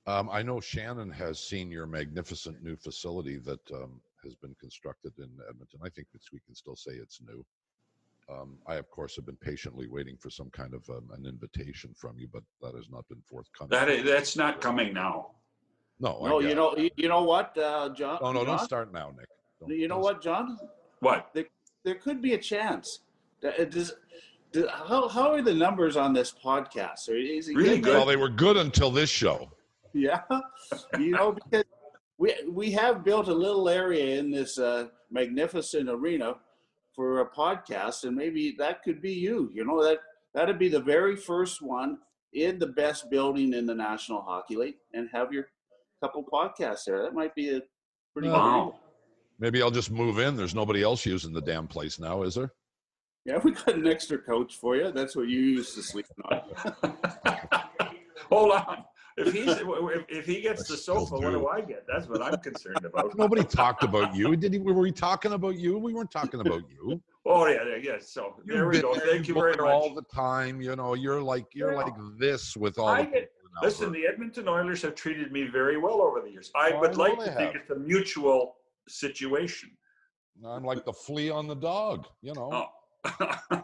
um, 0.07 0.29
I 0.31 0.41
know 0.41 0.59
Shannon 0.59 1.11
has 1.11 1.39
seen 1.39 1.69
your 1.69 1.85
magnificent 1.85 2.63
new 2.63 2.75
facility 2.75 3.37
that 3.37 3.71
um, 3.71 4.01
has 4.23 4.33
been 4.33 4.55
constructed 4.59 5.13
in 5.19 5.29
Edmonton. 5.47 5.81
I 5.83 5.89
think 5.89 6.07
we 6.33 6.39
can 6.39 6.55
still 6.55 6.75
say 6.75 6.93
it's 6.93 7.21
new. 7.21 7.45
Um, 8.33 8.57
I, 8.65 8.75
of 8.75 8.89
course, 8.89 9.15
have 9.15 9.25
been 9.27 9.37
patiently 9.37 9.87
waiting 9.87 10.17
for 10.17 10.31
some 10.31 10.49
kind 10.49 10.73
of 10.73 10.89
um, 10.89 11.09
an 11.15 11.27
invitation 11.27 11.93
from 11.95 12.17
you, 12.17 12.27
but 12.31 12.43
that 12.61 12.75
has 12.75 12.89
not 12.89 13.07
been 13.09 13.21
forthcoming. 13.21 13.69
That 13.69 13.89
is, 13.89 14.03
that's 14.05 14.35
not 14.35 14.59
coming 14.59 14.93
now. 14.93 15.31
No, 15.99 16.19
no, 16.23 16.39
you 16.39 16.55
know, 16.55 16.75
you 16.95 17.09
know 17.09 17.23
what, 17.23 17.57
uh, 17.57 17.89
John. 17.89 18.19
No, 18.21 18.31
no, 18.31 18.39
John? 18.39 18.57
don't 18.57 18.65
start 18.65 18.93
now, 18.93 19.11
Nick. 19.17 19.27
Don't, 19.59 19.69
you 19.71 19.87
know 19.87 19.99
what, 19.99 20.21
John? 20.21 20.57
What? 21.01 21.29
There, 21.33 21.45
there 21.83 21.95
could 21.95 22.21
be 22.21 22.33
a 22.33 22.37
chance. 22.37 22.99
Does, 23.41 23.93
does, 24.51 24.65
how 24.69 25.07
how 25.07 25.31
are 25.31 25.41
the 25.41 25.53
numbers 25.53 25.97
on 25.97 26.13
this 26.13 26.33
podcast? 26.33 27.09
Is 27.09 27.49
it 27.49 27.55
really 27.55 27.79
good? 27.79 27.95
Well, 27.95 28.05
they 28.05 28.15
were 28.15 28.29
good 28.29 28.57
until 28.57 28.91
this 28.91 29.09
show. 29.09 29.51
Yeah, 29.93 30.21
you 30.97 31.11
know, 31.11 31.33
because 31.33 31.65
we 32.17 32.35
we 32.47 32.71
have 32.71 33.03
built 33.03 33.27
a 33.27 33.33
little 33.33 33.67
area 33.69 34.19
in 34.19 34.31
this 34.31 34.57
uh, 34.57 34.87
magnificent 35.11 35.89
arena 35.89 36.35
for 36.95 37.21
a 37.21 37.29
podcast, 37.29 38.03
and 38.03 38.15
maybe 38.15 38.55
that 38.57 38.83
could 38.83 39.01
be 39.01 39.13
you. 39.13 39.49
You 39.53 39.65
know 39.65 39.83
that 39.83 39.99
that'd 40.33 40.59
be 40.59 40.69
the 40.69 40.81
very 40.81 41.15
first 41.15 41.61
one 41.61 41.97
in 42.33 42.59
the 42.59 42.67
best 42.67 43.09
building 43.09 43.53
in 43.53 43.65
the 43.65 43.75
National 43.75 44.21
Hockey 44.21 44.55
League, 44.55 44.77
and 44.93 45.09
have 45.13 45.33
your 45.33 45.47
couple 46.01 46.23
podcasts 46.31 46.85
there. 46.85 47.01
That 47.01 47.13
might 47.13 47.35
be 47.35 47.55
a 47.55 47.61
pretty 48.13 48.29
wow. 48.29 48.75
Maybe 49.39 49.61
I'll 49.61 49.71
just 49.71 49.91
move 49.91 50.19
in. 50.19 50.35
There's 50.35 50.55
nobody 50.55 50.83
else 50.83 51.05
using 51.05 51.31
the 51.31 51.41
damn 51.41 51.67
place 51.67 51.99
now, 51.99 52.23
is 52.23 52.35
there? 52.35 52.51
Yeah, 53.25 53.39
we 53.43 53.51
got 53.51 53.75
an 53.75 53.87
extra 53.87 54.17
couch 54.17 54.55
for 54.55 54.75
you. 54.75 54.91
That's 54.91 55.15
what 55.15 55.27
you 55.27 55.39
used 55.39 55.75
to 55.75 55.83
sleep 55.83 56.05
on. 56.25 56.41
Hold 58.29 58.51
on. 58.51 58.83
If 59.17 59.33
he's 59.33 59.47
if, 59.47 60.05
if 60.07 60.25
he 60.25 60.41
gets 60.41 60.67
the 60.67 60.77
sofa, 60.77 61.15
what 61.15 61.31
do 61.31 61.47
I 61.47 61.59
get? 61.59 61.85
That's 61.91 62.07
what 62.07 62.21
I'm 62.21 62.37
concerned 62.37 62.85
about. 62.85 63.17
Nobody 63.17 63.43
talked 63.43 63.83
about 63.83 64.15
you. 64.15 64.35
Did 64.37 64.53
he? 64.53 64.59
Were 64.59 64.73
we 64.73 64.93
talking 64.93 65.33
about 65.33 65.57
you? 65.57 65.77
We 65.77 65.93
weren't 65.93 66.11
talking 66.11 66.39
about 66.39 66.63
you. 66.69 67.01
Oh 67.25 67.45
yeah, 67.47 67.63
yeah. 67.81 67.97
So 67.99 68.35
there 68.45 68.67
we 68.69 68.81
go. 68.81 68.95
Thank 68.95 69.27
you 69.27 69.33
very 69.33 69.51
much. 69.57 69.59
All 69.59 69.93
the 69.93 70.03
time, 70.03 70.61
you 70.61 70.73
know, 70.75 70.93
you're 70.93 71.21
like 71.21 71.47
you're 71.53 71.73
yeah. 71.73 71.81
like 71.81 71.93
this 72.17 72.55
with 72.55 72.79
all. 72.79 72.87
I 72.87 73.03
get, 73.03 73.29
Listen, 73.61 73.91
the 73.91 74.05
Edmonton 74.07 74.47
Oilers 74.47 74.81
have 74.83 74.95
treated 74.95 75.31
me 75.31 75.47
very 75.47 75.77
well 75.77 76.01
over 76.01 76.21
the 76.21 76.29
years. 76.29 76.51
I 76.55 76.77
would 76.77 76.91
I 76.91 76.93
like 76.93 77.19
to 77.19 77.25
have. 77.25 77.35
think 77.35 77.55
it's 77.55 77.69
a 77.71 77.75
mutual 77.75 78.55
situation. 78.87 79.71
I'm 80.45 80.63
like 80.63 80.85
the 80.85 80.93
flea 80.93 81.29
on 81.29 81.47
the 81.47 81.55
dog, 81.55 82.07
you 82.21 82.33
know. 82.33 82.69
Oh. 83.11 83.63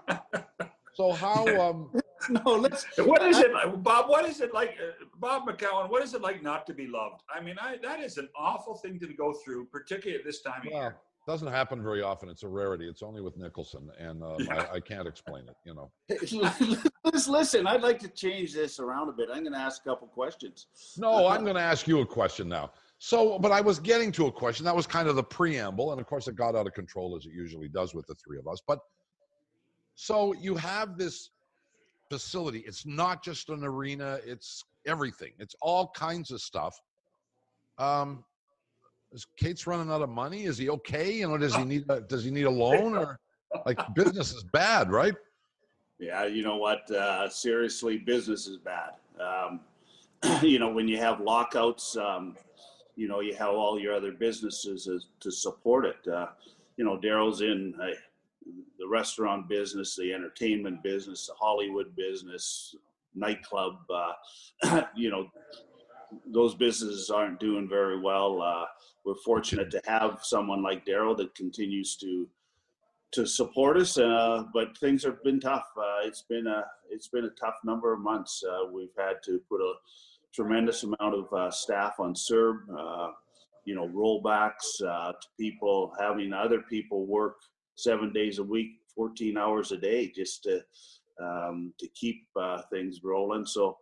so 0.94 1.12
how? 1.12 1.46
Um, 1.60 1.92
no, 2.30 2.56
let's. 2.56 2.86
What 2.98 3.22
is 3.22 3.38
it, 3.38 3.54
like, 3.54 3.84
Bob? 3.84 4.10
What 4.10 4.26
is 4.26 4.42
it 4.42 4.52
like, 4.52 4.76
uh, 4.82 5.06
Bob 5.20 5.48
McCown? 5.48 5.92
What 5.92 6.02
is 6.04 6.16
it 6.16 6.22
like 6.22 6.42
not 6.42 6.66
to 6.66 6.74
be 6.74 6.88
loved? 6.88 7.22
I 7.34 7.40
mean, 7.40 7.56
I, 7.62 7.78
that 7.84 8.00
is 8.00 8.18
an 8.18 8.30
awful 8.36 8.74
thing 8.76 9.00
to 9.00 9.08
go 9.14 9.32
through, 9.32 9.66
particularly 9.66 10.18
at 10.20 10.26
this 10.26 10.42
time 10.42 10.62
of 10.66 10.74
year 10.74 10.96
doesn't 11.28 11.48
happen 11.48 11.82
very 11.82 12.02
often. 12.02 12.30
It's 12.30 12.44
a 12.44 12.48
rarity. 12.48 12.88
It's 12.88 13.02
only 13.02 13.22
with 13.22 13.36
Nicholson, 13.38 13.90
and 13.98 14.24
um. 14.24 14.38
I, 14.50 14.76
I, 14.76 14.80
can't 14.80 15.08
explain 15.08 15.44
it. 15.48 15.56
You 15.66 15.74
know. 15.74 16.82
Listen, 17.28 17.66
I'd 17.66 17.82
like 17.82 18.00
to 18.00 18.08
change 18.08 18.54
this 18.54 18.80
around 18.80 19.10
a 19.10 19.12
bit. 19.12 19.30
I'm 19.32 19.42
going 19.42 19.54
to 19.54 19.60
ask 19.60 19.82
a 19.86 19.90
couple 19.90 20.08
questions. 20.08 20.68
No, 20.98 21.28
I'm 21.28 21.44
going 21.44 21.56
to 21.56 21.62
ask 21.62 21.88
you 21.88 22.00
a 22.00 22.06
question 22.06 22.48
now. 22.48 22.72
So, 23.00 23.40
but 23.40 23.52
I 23.52 23.62
was 23.62 23.80
getting 23.80 24.12
to 24.14 24.28
a 24.28 24.32
question. 24.32 24.66
That 24.66 24.76
was 24.76 24.88
kind 24.88 25.08
of 25.08 25.16
the 25.16 25.24
preamble, 25.24 25.92
and 25.92 26.00
of 26.00 26.08
course, 26.08 26.28
it 26.28 26.36
got 26.36 26.56
out 26.56 26.68
of 26.68 26.74
control 26.74 27.16
as 27.18 27.26
it 27.26 27.34
usually 27.34 27.68
does 27.68 27.94
with 27.94 28.06
the 28.08 28.16
three 28.16 28.38
of 28.38 28.48
us. 28.48 28.62
But 28.66 28.80
so 29.96 30.34
you 30.34 30.56
have 30.56 30.98
this 30.98 31.32
facility. 32.10 32.60
It's 32.60 32.86
not 32.86 33.24
just 33.24 33.50
an 33.50 33.64
arena. 33.64 34.20
It's 34.26 34.64
everything. 34.86 35.32
It's 35.40 35.56
all 35.62 35.92
kinds 35.96 36.32
of 36.32 36.42
stuff. 36.42 36.80
Um, 37.78 38.24
is 39.16 39.26
Katz 39.40 39.66
running 39.66 39.90
out 39.90 40.02
of 40.02 40.10
money? 40.10 40.44
Is 40.44 40.58
he 40.58 40.70
okay? 40.70 41.12
You 41.14 41.30
know, 41.30 41.38
does 41.38 41.56
he 41.56 41.64
need 41.74 41.86
a, 41.90 42.02
does 42.02 42.24
he 42.24 42.32
need 42.32 42.44
a 42.44 42.52
loan 42.52 42.96
or 42.96 43.20
like 43.66 43.80
business 43.96 44.34
is 44.34 44.44
bad, 44.44 44.92
right? 44.92 45.16
Yeah, 45.98 46.26
you 46.26 46.44
know 46.44 46.58
what? 46.58 46.90
Uh, 46.92 47.30
seriously, 47.30 47.98
business 47.98 48.48
is 48.48 48.58
bad. 48.58 48.92
Um, 49.20 49.62
you 50.44 50.60
know, 50.60 50.70
when 50.70 50.88
you 50.90 50.98
have 50.98 51.22
lockouts, 51.22 51.96
um, 51.96 52.36
you 52.98 53.08
know, 53.08 53.22
you 53.22 53.34
have 53.36 53.50
all 53.50 53.80
your 53.80 53.94
other 53.94 54.12
businesses 54.12 54.90
to 55.22 55.32
support 55.32 55.86
it. 55.86 56.08
Uh, 56.08 56.28
you 56.76 56.84
know, 56.84 56.98
Daryl's 56.98 57.42
in 57.42 57.74
the 58.78 58.88
restaurant 58.88 59.48
business, 59.48 59.96
the 59.96 60.14
entertainment 60.14 60.84
business, 60.84 61.28
the 61.28 61.34
Hollywood 61.40 61.96
business, 61.96 62.76
nightclub. 63.14 63.78
Uh, 63.90 64.84
you 64.96 65.10
know, 65.10 65.30
those 66.26 66.56
businesses 66.56 67.10
aren't 67.10 67.40
doing 67.40 67.68
very 67.68 68.00
well. 68.00 68.42
Uh, 68.42 68.66
we're 69.06 69.16
fortunate 69.16 69.70
to 69.72 69.82
have 69.86 70.20
someone 70.24 70.64
like 70.64 70.86
Daryl 70.86 71.16
that 71.18 71.36
continues 71.36 71.96
to 71.98 72.28
to 73.16 73.26
support 73.26 73.78
us. 73.78 73.98
Uh, 73.98 74.44
but 74.54 74.78
things 74.78 75.04
have 75.04 75.24
been 75.24 75.40
tough. 75.40 75.68
Uh, 75.78 76.06
it's 76.06 76.24
been 76.24 76.48
a 76.48 76.66
it's 76.90 77.08
been 77.08 77.26
a 77.26 77.30
tough 77.30 77.56
number 77.64 77.94
of 77.94 78.00
months. 78.00 78.44
Uh, 78.48 78.68
we've 78.72 78.96
had 78.98 79.24
to 79.24 79.42
put 79.50 79.62
a 79.62 79.74
tremendous 80.34 80.84
amount 80.84 81.16
of 81.16 81.34
uh, 81.34 81.50
staff 81.50 81.96
on 82.00 82.14
CERB. 82.14 82.58
Uh, 82.78 83.12
you 83.64 83.74
know, 83.74 83.88
rollbacks 83.88 84.84
uh, 84.86 85.12
to 85.14 85.28
people 85.40 85.92
having 86.00 86.34
other 86.34 86.62
people 86.62 87.08
work 87.08 87.38
seven 87.76 88.14
days 88.14 88.38
a 88.38 88.44
week, 88.44 88.74
14 88.96 89.38
hours 89.38 89.72
a 89.72 89.78
day, 89.78 90.12
just 90.14 90.44
to 90.44 90.62
um, 91.20 91.74
to 91.80 91.88
keep 91.96 92.28
things 92.70 93.00
rolling. 93.04 93.46
So 93.46 93.78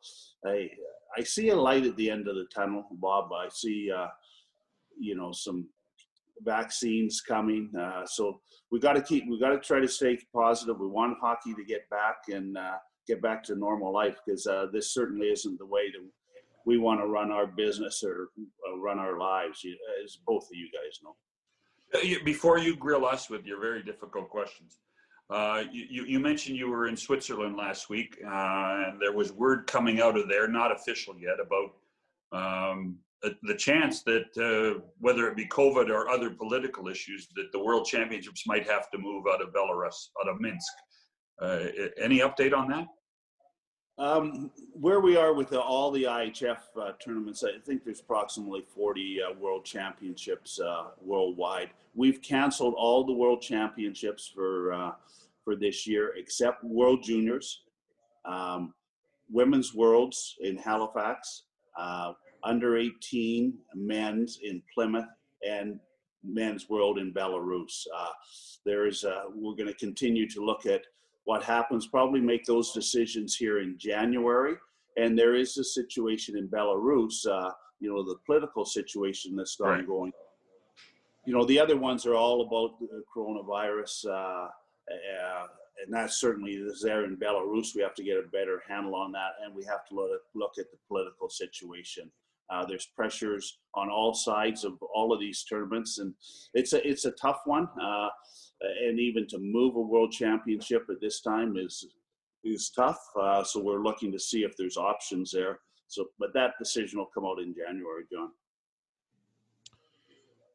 I 0.45 0.69
I 1.17 1.23
see 1.23 1.49
a 1.49 1.55
light 1.55 1.85
at 1.85 1.95
the 1.95 2.09
end 2.09 2.27
of 2.27 2.35
the 2.35 2.45
tunnel, 2.53 2.85
Bob. 2.91 3.31
I 3.31 3.49
see 3.49 3.91
you 4.99 5.15
know 5.15 5.31
some 5.31 5.67
vaccines 6.41 7.21
coming. 7.21 7.71
Uh, 7.79 8.05
so 8.05 8.41
we 8.71 8.79
got 8.79 8.93
to 8.93 9.01
keep, 9.01 9.25
we 9.29 9.39
got 9.39 9.49
to 9.49 9.59
try 9.59 9.79
to 9.79 9.87
stay 9.87 10.17
positive. 10.33 10.79
We 10.79 10.87
want 10.87 11.17
hockey 11.21 11.53
to 11.53 11.63
get 11.63 11.89
back 11.89 12.15
and 12.27 12.57
uh, 12.57 12.77
get 13.07 13.21
back 13.21 13.43
to 13.43 13.55
normal 13.55 13.93
life 13.93 14.17
because 14.25 14.45
uh, 14.47 14.67
this 14.71 14.93
certainly 14.93 15.27
isn't 15.27 15.57
the 15.59 15.65
way 15.65 15.91
that 15.91 16.05
we 16.65 16.77
want 16.77 17.01
to 17.01 17.07
run 17.07 17.31
our 17.31 17.47
business 17.47 18.03
or 18.03 18.29
uh, 18.67 18.77
run 18.77 18.99
our 18.99 19.17
lives, 19.17 19.65
as 20.03 20.17
both 20.25 20.43
of 20.43 20.53
you 20.53 20.69
guys 20.71 20.99
know. 21.03 21.15
Uh, 21.93 22.23
before 22.23 22.57
you 22.57 22.75
grill 22.75 23.05
us 23.05 23.29
with 23.29 23.45
your 23.45 23.59
very 23.59 23.83
difficult 23.83 24.29
questions, 24.29 24.77
uh, 25.29 25.63
you, 25.71 26.05
you, 26.05 26.19
mentioned 26.19 26.57
you 26.57 26.69
were 26.69 26.87
in 26.87 26.97
Switzerland 26.97 27.55
last 27.55 27.89
week, 27.89 28.17
and 28.21 29.01
there 29.01 29.13
was 29.13 29.31
word 29.31 29.65
coming 29.67 30.01
out 30.01 30.17
of 30.17 30.27
there, 30.27 30.47
not 30.47 30.71
official 30.71 31.15
yet, 31.17 31.37
about 31.39 31.73
um, 32.31 32.97
the 33.43 33.55
chance 33.55 34.03
that 34.03 34.37
uh, 34.37 34.81
whether 34.99 35.27
it 35.27 35.35
be 35.35 35.47
COVID 35.47 35.89
or 35.89 36.09
other 36.09 36.29
political 36.29 36.89
issues, 36.89 37.27
that 37.35 37.51
the 37.53 37.59
World 37.63 37.85
Championships 37.85 38.45
might 38.45 38.67
have 38.67 38.91
to 38.91 38.97
move 38.97 39.25
out 39.31 39.41
of 39.41 39.53
Belarus, 39.53 40.09
out 40.21 40.29
of 40.29 40.41
Minsk. 40.41 40.73
Uh, 41.41 41.65
any 42.01 42.19
update 42.19 42.55
on 42.55 42.67
that? 42.69 42.87
Um, 43.99 44.49
where 44.73 44.99
we 44.99 45.15
are 45.17 45.33
with 45.33 45.49
the, 45.49 45.61
all 45.61 45.91
the 45.91 46.03
IIHF 46.03 46.57
uh, 46.81 46.91
tournaments, 47.03 47.43
I 47.43 47.59
think 47.63 47.83
there's 47.83 47.99
approximately 47.99 48.61
40 48.61 49.19
uh, 49.21 49.33
World 49.39 49.65
Championships 49.65 50.59
uh, 50.59 50.85
worldwide. 50.99 51.69
We've 51.93 52.21
canceled 52.21 52.73
all 52.75 53.05
the 53.05 53.13
World 53.13 53.41
Championships 53.41 54.31
for 54.33 54.73
uh, 54.73 54.91
for 55.43 55.55
this 55.55 55.85
year, 55.85 56.13
except 56.15 56.63
World 56.63 57.03
Juniors, 57.03 57.63
um, 58.25 58.73
Women's 59.29 59.75
Worlds 59.75 60.37
in 60.39 60.57
Halifax 60.57 61.43
under 62.43 62.77
18 62.77 63.53
men's 63.75 64.39
in 64.43 64.61
Plymouth 64.73 65.07
and 65.47 65.79
men's 66.23 66.69
world 66.69 66.97
in 66.97 67.13
Belarus. 67.13 67.85
Uh, 67.95 68.09
there's 68.65 69.03
uh, 69.03 69.23
we're 69.33 69.55
going 69.55 69.67
to 69.67 69.73
continue 69.73 70.27
to 70.29 70.43
look 70.43 70.65
at 70.65 70.83
what 71.25 71.43
happens. 71.43 71.87
Probably 71.87 72.19
make 72.19 72.45
those 72.45 72.71
decisions 72.71 73.35
here 73.35 73.59
in 73.59 73.77
January. 73.77 74.55
And 74.97 75.17
there 75.17 75.35
is 75.35 75.57
a 75.57 75.63
situation 75.63 76.37
in 76.37 76.47
Belarus. 76.47 77.25
Uh, 77.27 77.51
you 77.79 77.89
know 77.89 78.03
the 78.03 78.15
political 78.25 78.63
situation 78.63 79.35
that's 79.35 79.57
right. 79.59 79.79
ongoing. 79.79 80.13
You 81.25 81.33
know 81.33 81.45
the 81.45 81.59
other 81.59 81.77
ones 81.77 82.05
are 82.05 82.15
all 82.15 82.41
about 82.41 82.79
the 82.79 83.03
coronavirus. 83.15 84.05
Uh, 84.05 84.47
uh, 84.89 85.47
and 85.83 85.93
that 85.93 86.11
certainly 86.11 86.51
is 86.51 86.81
there 86.81 87.03
in 87.03 87.17
Belarus. 87.17 87.75
We 87.75 87.81
have 87.81 87.95
to 87.95 88.03
get 88.03 88.17
a 88.17 88.27
better 88.31 88.61
handle 88.67 88.95
on 88.95 89.11
that, 89.13 89.31
and 89.43 89.53
we 89.53 89.65
have 89.65 89.85
to 89.87 89.95
look, 89.95 90.21
look 90.35 90.53
at 90.59 90.69
the 90.71 90.77
political 90.87 91.29
situation 91.29 92.11
uh, 92.49 92.65
there's 92.65 92.85
pressures 92.85 93.59
on 93.73 93.89
all 93.89 94.13
sides 94.13 94.63
of 94.63 94.73
all 94.93 95.13
of 95.13 95.19
these 95.19 95.43
tournaments, 95.43 95.99
and 95.99 96.13
it's 96.53 96.73
a 96.73 96.87
it's 96.87 97.05
a 97.05 97.11
tough 97.11 97.41
one. 97.45 97.67
Uh, 97.81 98.09
and 98.85 98.99
even 98.99 99.27
to 99.27 99.37
move 99.39 99.75
a 99.75 99.81
world 99.81 100.11
championship 100.11 100.85
at 100.89 101.01
this 101.01 101.21
time 101.21 101.57
is 101.57 101.85
is 102.43 102.69
tough. 102.69 102.99
Uh, 103.19 103.43
so 103.43 103.61
we're 103.61 103.83
looking 103.83 104.11
to 104.11 104.19
see 104.19 104.43
if 104.43 104.55
there's 104.57 104.77
options 104.77 105.31
there. 105.31 105.59
So, 105.87 106.07
but 106.19 106.33
that 106.33 106.51
decision 106.59 106.99
will 106.99 107.09
come 107.13 107.25
out 107.25 107.39
in 107.39 107.53
January, 107.53 108.03
John. 108.11 108.31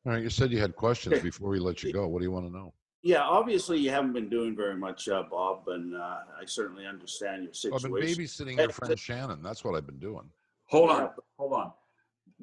All 0.06 0.12
right, 0.12 0.22
you 0.22 0.30
said 0.30 0.52
you 0.52 0.58
had 0.58 0.74
questions 0.76 1.20
before 1.22 1.50
we 1.50 1.58
let 1.58 1.82
you 1.82 1.92
go. 1.92 2.06
What 2.08 2.20
do 2.20 2.24
you 2.24 2.30
want 2.30 2.46
to 2.46 2.52
know? 2.52 2.72
Yeah, 3.02 3.22
obviously 3.22 3.78
you 3.78 3.90
haven't 3.90 4.12
been 4.12 4.28
doing 4.28 4.56
very 4.56 4.76
much, 4.76 5.08
uh, 5.08 5.22
Bob, 5.30 5.68
and 5.68 5.94
uh, 5.94 6.18
I 6.40 6.44
certainly 6.46 6.86
understand 6.86 7.44
your 7.44 7.52
situation. 7.52 7.94
I've 7.94 8.00
been 8.00 8.16
babysitting 8.16 8.56
your 8.56 8.70
friend 8.70 8.98
Shannon. 8.98 9.42
That's 9.42 9.64
what 9.64 9.76
I've 9.76 9.86
been 9.86 9.98
doing. 10.00 10.28
Hold 10.66 10.90
on, 10.90 11.10
hold 11.38 11.52
on. 11.52 11.72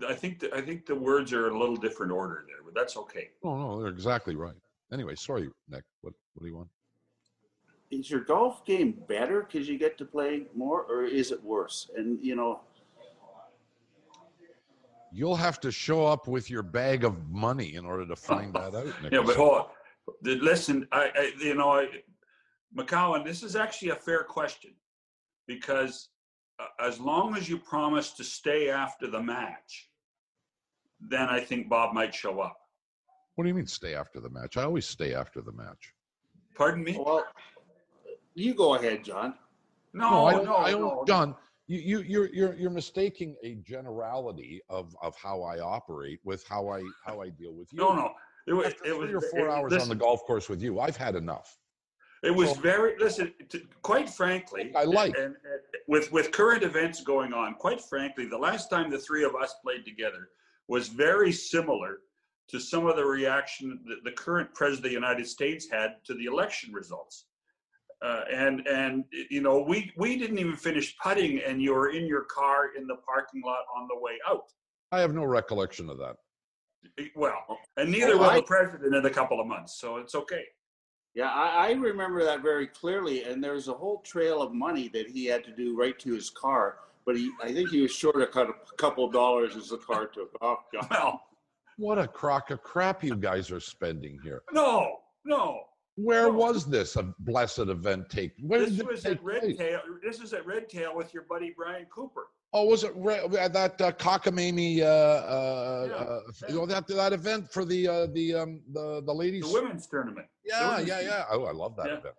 I 0.08 0.14
think 0.14 0.40
the, 0.40 0.54
I 0.56 0.62
think 0.62 0.86
the 0.86 0.96
words 0.96 1.34
are 1.34 1.48
in 1.48 1.56
a 1.56 1.60
little 1.60 1.76
different 1.76 2.12
order 2.12 2.46
there, 2.48 2.64
but 2.64 2.74
that's 2.74 2.98
okay. 2.98 3.30
Oh 3.44 3.58
no, 3.58 3.80
they're 3.80 3.92
exactly 3.92 4.36
right. 4.36 4.56
Anyway, 4.96 5.14
sorry, 5.16 5.50
Nick. 5.68 5.84
What 6.04 6.14
what 6.34 6.44
do 6.44 6.48
you 6.50 6.56
want? 6.56 6.70
Is 7.92 8.10
your 8.10 8.22
golf 8.22 8.66
game 8.66 8.98
better 9.10 9.42
because 9.44 9.68
you 9.68 9.78
get 9.78 9.98
to 9.98 10.06
play 10.06 10.44
more, 10.56 10.84
or 10.84 11.04
is 11.04 11.34
it 11.34 11.44
worse? 11.44 11.92
And 11.98 12.18
you 12.24 12.38
know, 12.38 12.62
you'll 15.12 15.36
have 15.36 15.60
to 15.60 15.70
show 15.70 16.06
up 16.06 16.30
with 16.30 16.50
your 16.50 16.64
bag 16.64 17.04
of 17.04 17.30
money 17.30 17.76
in 17.76 17.86
order 17.86 18.06
to 18.08 18.16
find 18.16 18.54
that 18.54 18.74
out. 18.74 18.86
Nick. 19.04 19.12
Yeah, 19.12 19.24
but 19.26 19.36
hold 19.36 19.58
on. 19.58 19.66
Listen, 20.24 20.88
I, 20.94 21.12
I 21.14 21.32
you 21.42 21.56
know, 21.56 21.72
I, 21.72 21.88
McCowan, 22.74 23.26
this 23.26 23.44
is 23.44 23.58
actually 23.58 23.90
a 23.90 23.96
fair 23.96 24.24
question 24.24 24.72
because 25.46 26.08
uh, 26.58 26.68
as 26.80 27.02
long 27.02 27.36
as 27.36 27.50
you 27.50 27.58
promise 27.58 28.12
to 28.14 28.24
stay 28.24 28.70
after 28.70 29.08
the 29.08 29.22
match, 29.22 29.90
then 31.02 31.28
I 31.28 31.42
think 31.42 31.68
Bob 31.68 31.94
might 31.94 32.16
show 32.16 32.40
up. 32.40 32.58
What 33.36 33.44
do 33.44 33.50
you 33.50 33.54
mean 33.54 33.68
stay 33.68 33.96
after 33.96 34.20
the 34.20 34.30
match? 34.30 34.58
I 34.58 34.64
always 34.64 34.88
stay 34.88 35.14
after 35.14 35.42
the 35.42 35.52
match. 35.52 35.94
Pardon 36.56 36.84
me? 36.84 36.98
Well, 36.98 37.26
you 38.34 38.54
go 38.54 38.76
ahead, 38.76 39.04
John. 39.04 39.36
No, 39.94 40.10
no, 40.10 40.26
I 40.26 40.32
don't, 40.34 40.46
no, 40.46 40.56
I 40.56 40.72
don't 40.72 40.82
no. 40.82 41.04
John. 41.06 41.36
You, 41.68 41.80
you, 41.80 42.02
you're, 42.02 42.28
you're, 42.28 42.54
you're 42.54 42.70
mistaking 42.70 43.36
a 43.44 43.56
generality 43.56 44.62
of, 44.70 44.96
of 45.02 45.16
how 45.16 45.42
I 45.42 45.60
operate 45.60 46.20
with 46.24 46.46
how 46.48 46.70
I, 46.70 46.84
how 47.04 47.22
I 47.22 47.30
deal 47.30 47.54
with 47.54 47.74
you. 47.74 47.80
No, 47.80 47.96
no. 47.96 48.12
It 48.48 48.54
was, 48.54 48.68
After 48.68 48.86
it 48.86 48.98
was 48.98 49.10
three 49.10 49.16
or 49.16 49.22
four 49.22 49.48
it, 49.48 49.52
hours 49.52 49.74
on 49.74 49.90
the 49.90 49.96
golf 49.96 50.24
course 50.26 50.48
with 50.48 50.62
you. 50.62 50.80
I've 50.80 50.98
had 50.98 51.16
enough. 51.16 51.58
It 52.24 52.34
was 52.34 52.52
so, 52.52 52.60
very 52.62 52.98
listen. 53.00 53.34
To, 53.50 53.62
quite 53.82 54.10
frankly, 54.10 54.72
I 54.76 54.84
like 54.84 55.16
and, 55.16 55.26
and, 55.26 55.36
with 55.88 56.12
with 56.12 56.32
current 56.32 56.64
events 56.64 57.02
going 57.02 57.34
on. 57.34 57.56
Quite 57.56 57.82
frankly, 57.82 58.26
the 58.26 58.38
last 58.38 58.70
time 58.70 58.90
the 58.90 58.98
three 58.98 59.24
of 59.24 59.36
us 59.36 59.56
played 59.64 59.86
together 59.86 60.30
was 60.68 60.88
very 60.88 61.32
similar 61.32 62.00
to 62.48 62.60
some 62.60 62.86
of 62.86 62.96
the 62.96 63.06
reaction 63.06 63.80
that 63.88 64.04
the 64.04 64.12
current 64.12 64.54
president 64.54 64.86
of 64.86 64.90
the 64.92 64.94
United 64.94 65.28
States 65.28 65.68
had 65.70 65.96
to 66.06 66.14
the 66.14 66.26
election 66.26 66.74
results. 66.74 67.26
Uh, 68.02 68.22
and 68.32 68.68
and 68.68 69.06
you 69.32 69.42
know 69.42 69.60
we 69.62 69.92
we 69.98 70.18
didn't 70.18 70.38
even 70.38 70.56
finish 70.56 70.96
putting, 71.02 71.40
and 71.40 71.62
you 71.62 71.74
were 71.74 71.90
in 71.90 72.06
your 72.06 72.26
car 72.26 72.76
in 72.78 72.86
the 72.86 72.98
parking 72.98 73.42
lot 73.44 73.64
on 73.76 73.88
the 73.88 74.00
way 74.00 74.14
out. 74.28 74.52
I 74.92 75.00
have 75.00 75.14
no 75.14 75.24
recollection 75.24 75.90
of 75.90 75.98
that. 75.98 76.18
Well, 77.16 77.60
and 77.78 77.92
neither 77.92 78.18
will 78.18 78.32
the 78.32 78.44
president 78.44 78.94
in 78.94 79.06
a 79.06 79.10
couple 79.10 79.40
of 79.40 79.48
months, 79.48 79.80
so 79.80 79.98
it's 79.98 80.14
okay. 80.14 80.44
Yeah, 81.16 81.30
I, 81.30 81.70
I, 81.70 81.72
remember 81.72 82.26
that 82.26 82.42
very 82.42 82.68
clearly. 82.68 83.24
And 83.24 83.42
there's 83.42 83.70
a 83.70 83.74
whole 83.74 84.02
trail 84.02 84.42
of 84.42 84.54
money 84.54 84.90
that 84.90 85.10
he 85.10 85.26
had 85.26 85.46
to 85.46 85.52
do 85.52 85.76
right 85.76 85.98
to 86.00 86.14
his 86.14 86.30
car. 86.30 86.80
But 87.06 87.16
he, 87.16 87.32
I 87.42 87.54
think 87.54 87.70
he 87.70 87.82
was 87.82 87.92
short 87.92 88.22
a 88.22 88.28
couple 88.78 89.06
of 89.06 89.14
dollars 89.14 89.56
as 89.56 89.70
the 89.70 89.78
car 89.78 90.08
took 90.08 90.32
off. 90.42 90.60
Well, 90.90 91.22
what 91.78 91.98
a 92.00 92.08
crock 92.08 92.52
of 92.52 92.62
crap 92.62 93.04
you 93.04 93.16
guys 93.16 93.52
are 93.52 93.60
spending 93.60 94.18
here. 94.24 94.44
No, 94.52 94.98
no. 95.26 95.62
Where 95.96 96.32
no. 96.32 96.34
was 96.34 96.66
this 96.66 96.96
a 96.96 97.14
blessed 97.20 97.60
event 97.60 98.10
take? 98.10 98.34
Where 98.42 98.66
this 98.66 98.84
was 98.84 99.06
at 99.06 99.24
Red 99.24 99.58
Tail. 99.58 99.80
This 100.04 100.20
is 100.20 100.34
at 100.34 100.46
Red 100.46 100.70
Tail 100.70 100.96
with 100.96 101.14
your 101.14 101.24
buddy 101.24 101.54
Brian 101.56 101.86
Cooper. 101.86 102.28
Oh, 102.54 102.66
was 102.66 102.84
it 102.86 102.92
uh, 102.96 103.48
that 103.50 103.82
uh, 103.82 103.92
cockamamie? 103.94 104.80
Uh, 104.80 104.86
uh, 104.86 105.88
yeah. 105.90 105.96
uh, 105.96 106.20
you 106.48 106.56
know, 106.56 106.66
that 106.66 106.88
that 106.88 107.12
event 107.12 107.52
for 107.52 107.66
the 107.66 107.88
uh, 107.88 108.08
the 108.14 108.36
um, 108.36 108.62
the 108.72 109.02
the 109.06 109.14
ladies 109.14 109.46
the 109.46 109.54
women's 109.54 109.88
tournament. 109.88 110.28
Yeah, 110.46 110.80
yeah, 110.80 111.02
yeah. 111.02 111.26
Oh, 111.30 111.46
I 111.46 111.52
love 111.52 111.76
that 111.78 111.88
yeah. 111.88 111.98
event. 111.98 112.16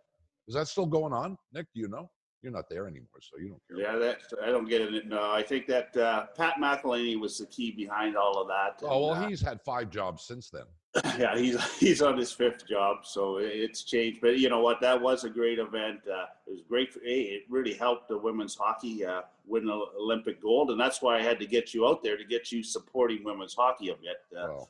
Is 0.48 0.54
that 0.54 0.68
still 0.68 0.86
going 0.86 1.12
on, 1.12 1.38
Nick? 1.52 1.66
Do 1.74 1.80
you 1.80 1.88
know? 1.88 2.10
You're 2.42 2.52
not 2.52 2.68
there 2.68 2.86
anymore, 2.86 3.20
so 3.20 3.38
you 3.38 3.48
don't 3.48 3.62
care. 3.68 3.92
Yeah, 3.92 3.98
that 3.98 4.18
I 4.42 4.50
don't 4.50 4.68
get 4.68 4.80
it. 4.80 5.06
No, 5.06 5.30
I 5.30 5.42
think 5.42 5.66
that 5.66 5.96
uh, 5.96 6.26
Pat 6.36 6.54
McElhaney 6.60 7.18
was 7.18 7.38
the 7.38 7.46
key 7.46 7.72
behind 7.72 8.16
all 8.16 8.40
of 8.40 8.46
that. 8.48 8.80
And, 8.82 8.90
oh 8.90 9.08
well, 9.08 9.28
he's 9.28 9.40
had 9.40 9.60
five 9.62 9.90
jobs 9.90 10.22
since 10.24 10.50
then. 10.50 10.64
yeah, 11.18 11.36
he's 11.36 11.78
he's 11.78 12.02
on 12.02 12.16
his 12.16 12.32
fifth 12.32 12.66
job, 12.68 12.98
so 13.04 13.38
it's 13.38 13.82
changed. 13.82 14.20
But 14.20 14.38
you 14.38 14.48
know 14.48 14.60
what? 14.60 14.80
That 14.80 15.00
was 15.00 15.24
a 15.24 15.30
great 15.30 15.58
event. 15.58 16.00
Uh, 16.06 16.26
it 16.46 16.52
was 16.52 16.62
great. 16.68 16.92
For, 16.92 17.00
it 17.02 17.42
really 17.48 17.74
helped 17.74 18.08
the 18.08 18.18
women's 18.18 18.54
hockey 18.54 19.04
uh, 19.04 19.22
win 19.46 19.66
the 19.66 19.84
Olympic 19.98 20.40
gold, 20.40 20.70
and 20.70 20.80
that's 20.80 21.02
why 21.02 21.18
I 21.18 21.22
had 21.22 21.38
to 21.40 21.46
get 21.46 21.74
you 21.74 21.86
out 21.86 22.02
there 22.02 22.16
to 22.16 22.24
get 22.24 22.52
you 22.52 22.62
supporting 22.62 23.24
women's 23.24 23.54
hockey 23.54 23.88
a 23.88 23.94
bit. 23.94 24.38
Uh, 24.38 24.64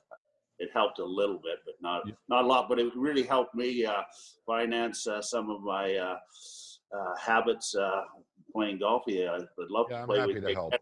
it 0.59 0.71
helped 0.73 0.99
a 0.99 1.05
little 1.05 1.37
bit, 1.39 1.59
but 1.67 1.75
not 1.83 2.07
Yeah. 2.07 2.15
not 2.29 2.45
a 2.45 2.47
lot. 2.47 2.69
But 2.69 2.79
it 2.79 2.93
really 2.97 3.23
helped 3.23 3.55
me 3.55 3.85
uh, 3.85 4.03
finance 4.47 5.07
uh, 5.07 5.21
some 5.21 5.51
of 5.51 5.61
my 5.63 5.95
uh, 5.97 6.05
uh, 6.05 6.19
habits 7.19 7.75
uh, 7.75 8.03
playing 8.53 8.79
golf. 8.79 9.03
Yeah, 9.07 9.33
I'd 9.33 9.47
love 9.71 9.87
Yeah, 9.91 9.97
to 9.97 10.03
I'm 10.03 10.09
play 10.09 10.19
happy 10.19 10.35
with 10.35 10.43
to 10.45 10.49
you. 10.51 10.55
help. 10.55 10.75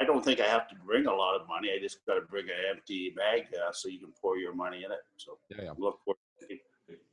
I 0.00 0.04
don't 0.04 0.24
think 0.24 0.40
I 0.40 0.46
have 0.46 0.68
to 0.68 0.74
bring 0.84 1.06
a 1.06 1.14
lot 1.14 1.40
of 1.40 1.46
money. 1.46 1.70
I 1.70 1.78
just 1.80 2.04
got 2.06 2.14
to 2.14 2.22
bring 2.22 2.46
an 2.46 2.56
empty 2.70 3.14
bag 3.16 3.42
uh, 3.54 3.72
so 3.72 3.88
you 3.88 4.00
can 4.00 4.12
pour 4.20 4.36
your 4.36 4.54
money 4.54 4.78
in 4.84 4.90
it. 4.90 4.98
So 5.16 5.38
Yeah, 5.50 5.64
yeah. 5.64 5.72
look 5.78 6.00
for 6.04 6.14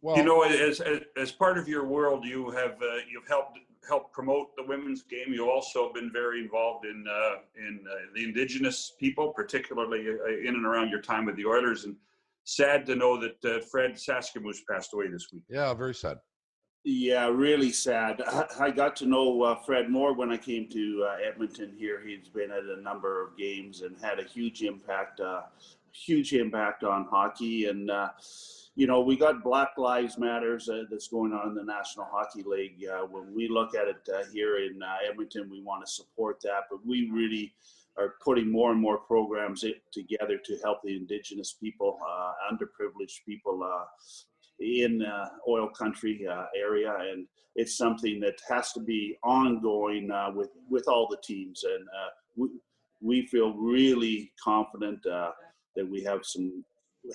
Well, 0.01 0.17
you 0.17 0.23
know, 0.23 0.41
as, 0.43 0.81
as 0.81 1.01
as 1.17 1.31
part 1.31 1.57
of 1.57 1.67
your 1.67 1.85
world, 1.85 2.25
you 2.25 2.49
have 2.51 2.81
uh, 2.81 2.95
you've 3.09 3.27
helped 3.27 3.59
helped 3.87 4.11
promote 4.13 4.55
the 4.57 4.63
women's 4.63 5.03
game. 5.03 5.27
You've 5.29 5.47
also 5.49 5.91
been 5.93 6.11
very 6.11 6.39
involved 6.41 6.85
in 6.85 7.05
uh, 7.07 7.35
in 7.57 7.85
uh, 7.89 7.95
the 8.15 8.23
indigenous 8.23 8.93
people, 8.99 9.33
particularly 9.33 10.01
uh, 10.09 10.47
in 10.47 10.55
and 10.55 10.65
around 10.65 10.89
your 10.89 11.01
time 11.01 11.25
with 11.25 11.35
the 11.35 11.45
Oilers. 11.45 11.83
And 11.85 11.95
sad 12.45 12.85
to 12.87 12.95
know 12.95 13.19
that 13.19 13.45
uh, 13.45 13.59
Fred 13.71 13.91
Sasakamoose 13.93 14.61
passed 14.69 14.93
away 14.93 15.07
this 15.09 15.27
week. 15.31 15.43
yeah, 15.49 15.73
very 15.73 15.93
sad. 15.93 16.17
Yeah, 16.91 17.27
really 17.27 17.71
sad. 17.71 18.23
I- 18.59 18.71
got 18.71 18.95
to 18.95 19.05
know 19.05 19.43
uh, 19.43 19.55
Fred 19.57 19.91
Moore 19.91 20.13
when 20.13 20.31
I 20.31 20.37
came 20.37 20.67
to 20.69 21.07
uh, 21.07 21.17
Edmonton 21.23 21.71
here. 21.77 22.01
He's 22.03 22.29
been 22.29 22.49
at 22.49 22.63
a 22.63 22.81
number 22.81 23.23
of 23.23 23.37
games 23.37 23.81
and 23.81 23.95
had 24.01 24.19
a 24.19 24.23
huge 24.23 24.63
impact, 24.63 25.19
uh, 25.19 25.41
huge 25.91 26.33
impact 26.33 26.83
on 26.83 27.05
hockey. 27.05 27.65
And, 27.65 27.91
uh, 27.91 28.09
you 28.73 28.87
know, 28.87 29.01
we 29.01 29.17
got 29.17 29.43
Black 29.43 29.77
Lives 29.77 30.17
Matters 30.17 30.67
uh, 30.67 30.85
that's 30.89 31.09
going 31.09 31.31
on 31.31 31.49
in 31.49 31.53
the 31.53 31.63
National 31.63 32.07
Hockey 32.11 32.41
League. 32.41 32.83
Uh, 32.91 33.05
when 33.05 33.35
we 33.35 33.47
look 33.47 33.75
at 33.75 33.87
it 33.87 34.09
here 34.33 34.57
in 34.57 34.81
Edmonton, 35.07 35.47
we 35.47 35.61
want 35.61 35.85
to 35.85 35.91
support 35.91 36.41
that, 36.41 36.63
but 36.71 36.83
we 36.83 37.07
really 37.11 37.53
are 37.99 38.15
putting 38.23 38.49
more 38.51 38.71
and 38.71 38.81
more 38.81 38.97
programs 38.97 39.63
together 39.91 40.39
to 40.43 40.57
help 40.63 40.81
the 40.83 40.95
Indigenous 40.95 41.53
people, 41.53 41.99
uh, 42.09 42.33
underprivileged 42.51 43.25
people 43.27 43.61
uh, 43.61 43.85
in 44.59 45.01
uh, 45.01 45.29
oil 45.47 45.69
country 45.69 46.25
uh, 46.27 46.45
area, 46.57 46.93
and 47.11 47.25
it's 47.55 47.77
something 47.77 48.19
that 48.19 48.39
has 48.49 48.71
to 48.73 48.79
be 48.79 49.17
ongoing 49.23 50.11
uh, 50.11 50.31
with 50.33 50.49
with 50.69 50.87
all 50.87 51.07
the 51.09 51.17
teams. 51.23 51.63
And 51.63 51.87
uh, 51.87 52.09
we 52.35 52.49
we 53.01 53.27
feel 53.27 53.53
really 53.53 54.31
confident 54.41 55.05
uh, 55.05 55.31
that 55.75 55.89
we 55.89 56.03
have 56.03 56.21
some 56.23 56.63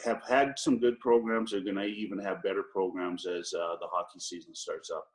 have 0.05 0.23
had 0.29 0.55
some 0.59 0.79
good 0.79 0.99
programs. 1.01 1.53
Are 1.53 1.61
going 1.61 1.77
to 1.77 1.85
even 1.85 2.19
have 2.19 2.43
better 2.43 2.65
programs 2.73 3.27
as 3.27 3.53
uh, 3.55 3.77
the 3.81 3.87
hockey 3.91 4.21
season 4.21 4.55
starts 4.55 4.91
up. 4.91 5.07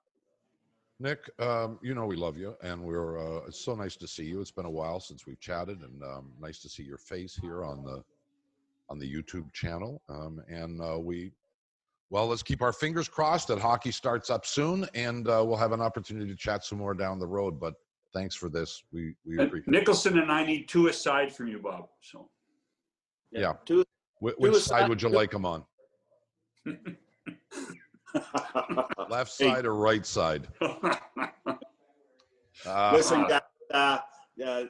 Nick, 1.01 1.29
um, 1.39 1.79
you 1.81 1.95
know 1.95 2.05
we 2.05 2.15
love 2.15 2.37
you, 2.37 2.55
and 2.61 2.83
we're. 2.83 3.45
It's 3.47 3.63
so 3.63 3.73
nice 3.73 3.95
to 3.97 4.07
see 4.07 4.25
you. 4.25 4.41
It's 4.41 4.51
been 4.51 4.65
a 4.65 4.69
while 4.69 4.99
since 4.99 5.25
we've 5.25 5.39
chatted, 5.39 5.81
and 5.81 6.03
um, 6.03 6.31
nice 6.39 6.59
to 6.59 6.69
see 6.69 6.83
your 6.83 6.97
face 6.97 7.35
here 7.41 7.63
on 7.63 7.83
the 7.83 8.03
on 8.89 8.99
the 8.99 9.11
YouTube 9.11 9.51
channel. 9.53 10.01
Um, 10.09 10.41
and 10.49 10.81
uh, 10.81 10.99
we, 10.99 11.31
well, 12.09 12.27
let's 12.27 12.41
keep 12.43 12.61
our 12.61 12.73
fingers 12.73 13.07
crossed 13.07 13.47
that 13.49 13.59
hockey 13.59 13.91
starts 13.91 14.29
up 14.29 14.45
soon, 14.45 14.87
and 14.95 15.27
uh, 15.27 15.43
we'll 15.45 15.57
have 15.57 15.71
an 15.73 15.81
opportunity 15.81 16.27
to 16.27 16.35
chat 16.35 16.63
some 16.65 16.77
more 16.79 16.93
down 16.93 17.19
the 17.19 17.27
road. 17.27 17.59
But 17.59 17.75
thanks 18.13 18.35
for 18.35 18.49
this. 18.49 18.83
We 18.91 19.13
we 19.25 19.37
And 19.37 19.47
appreciate. 19.47 19.67
Nicholson 19.71 20.17
and 20.19 20.31
I 20.31 20.43
need 20.45 20.67
two 20.67 20.87
aside 20.87 21.33
from 21.35 21.47
you, 21.47 21.59
Bob. 21.59 21.87
So 22.01 22.29
Yeah. 23.31 23.53
Two- 23.65 23.83
Wh- 24.21 24.29
do 24.29 24.35
which 24.37 24.53
a 24.53 24.59
side 24.59 24.81
side- 24.81 24.89
would 24.89 25.01
you 25.01 25.09
like 25.09 25.31
them 25.31 25.45
on? 25.45 25.63
Left 29.09 29.37
Hey. 29.37 29.49
side 29.49 29.65
or 29.65 29.75
right 29.75 30.05
side? 30.05 30.47
Uh, 30.61 30.97
Listen, 32.93 33.27
guys, 33.27 33.41
uh, 33.71 33.99
uh, 34.45 34.63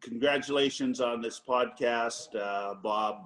congratulations 0.00 1.00
on 1.00 1.20
this 1.20 1.40
podcast, 1.46 2.34
uh, 2.34 2.74
Bob. 2.82 3.24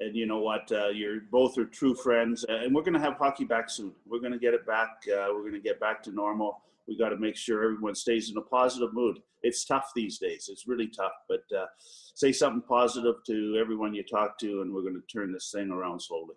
And 0.00 0.14
you 0.14 0.26
know 0.26 0.38
what? 0.38 0.70
Uh, 0.70 0.88
you're 0.88 1.20
both 1.30 1.58
are 1.58 1.64
true 1.64 1.94
friends, 1.94 2.44
uh, 2.48 2.56
and 2.56 2.74
we're 2.74 2.82
going 2.82 2.94
to 2.94 3.00
have 3.00 3.14
hockey 3.14 3.44
back 3.44 3.68
soon. 3.68 3.92
We're 4.06 4.20
going 4.20 4.32
to 4.32 4.38
get 4.38 4.54
it 4.54 4.64
back. 4.66 4.90
Uh, 5.08 5.28
we're 5.32 5.42
going 5.42 5.54
to 5.54 5.60
get 5.60 5.80
back 5.80 6.02
to 6.04 6.12
normal. 6.12 6.62
We 6.86 6.96
got 6.96 7.10
to 7.10 7.18
make 7.18 7.36
sure 7.36 7.64
everyone 7.64 7.94
stays 7.94 8.30
in 8.30 8.36
a 8.36 8.42
positive 8.42 8.94
mood. 8.94 9.18
It's 9.42 9.64
tough 9.64 9.90
these 9.94 10.18
days. 10.18 10.48
It's 10.50 10.66
really 10.66 10.88
tough, 10.88 11.12
but 11.28 11.42
uh, 11.56 11.66
say 12.14 12.32
something 12.32 12.62
positive 12.62 13.16
to 13.26 13.58
everyone 13.60 13.94
you 13.94 14.04
talk 14.04 14.38
to, 14.38 14.62
and 14.62 14.72
we're 14.72 14.82
going 14.82 14.94
to 14.94 15.06
turn 15.12 15.32
this 15.32 15.50
thing 15.54 15.70
around 15.70 16.00
slowly. 16.00 16.34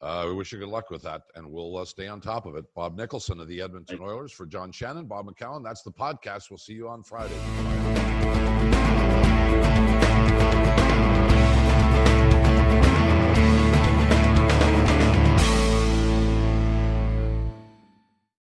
Uh, 0.00 0.26
we 0.28 0.34
wish 0.34 0.52
you 0.52 0.58
good 0.58 0.68
luck 0.68 0.90
with 0.90 1.02
that, 1.02 1.22
and 1.34 1.50
we'll 1.50 1.76
uh, 1.76 1.84
stay 1.84 2.06
on 2.06 2.20
top 2.20 2.46
of 2.46 2.54
it. 2.54 2.64
Bob 2.74 2.96
Nicholson 2.96 3.40
of 3.40 3.48
the 3.48 3.60
Edmonton 3.60 3.98
Oilers 4.00 4.30
for 4.30 4.46
John 4.46 4.70
Shannon, 4.70 5.06
Bob 5.06 5.26
McCown. 5.26 5.64
That's 5.64 5.82
the 5.82 5.90
podcast. 5.90 6.50
We'll 6.50 6.58
see 6.58 6.74
you 6.74 6.88
on 6.88 7.02
Friday. 7.02 7.34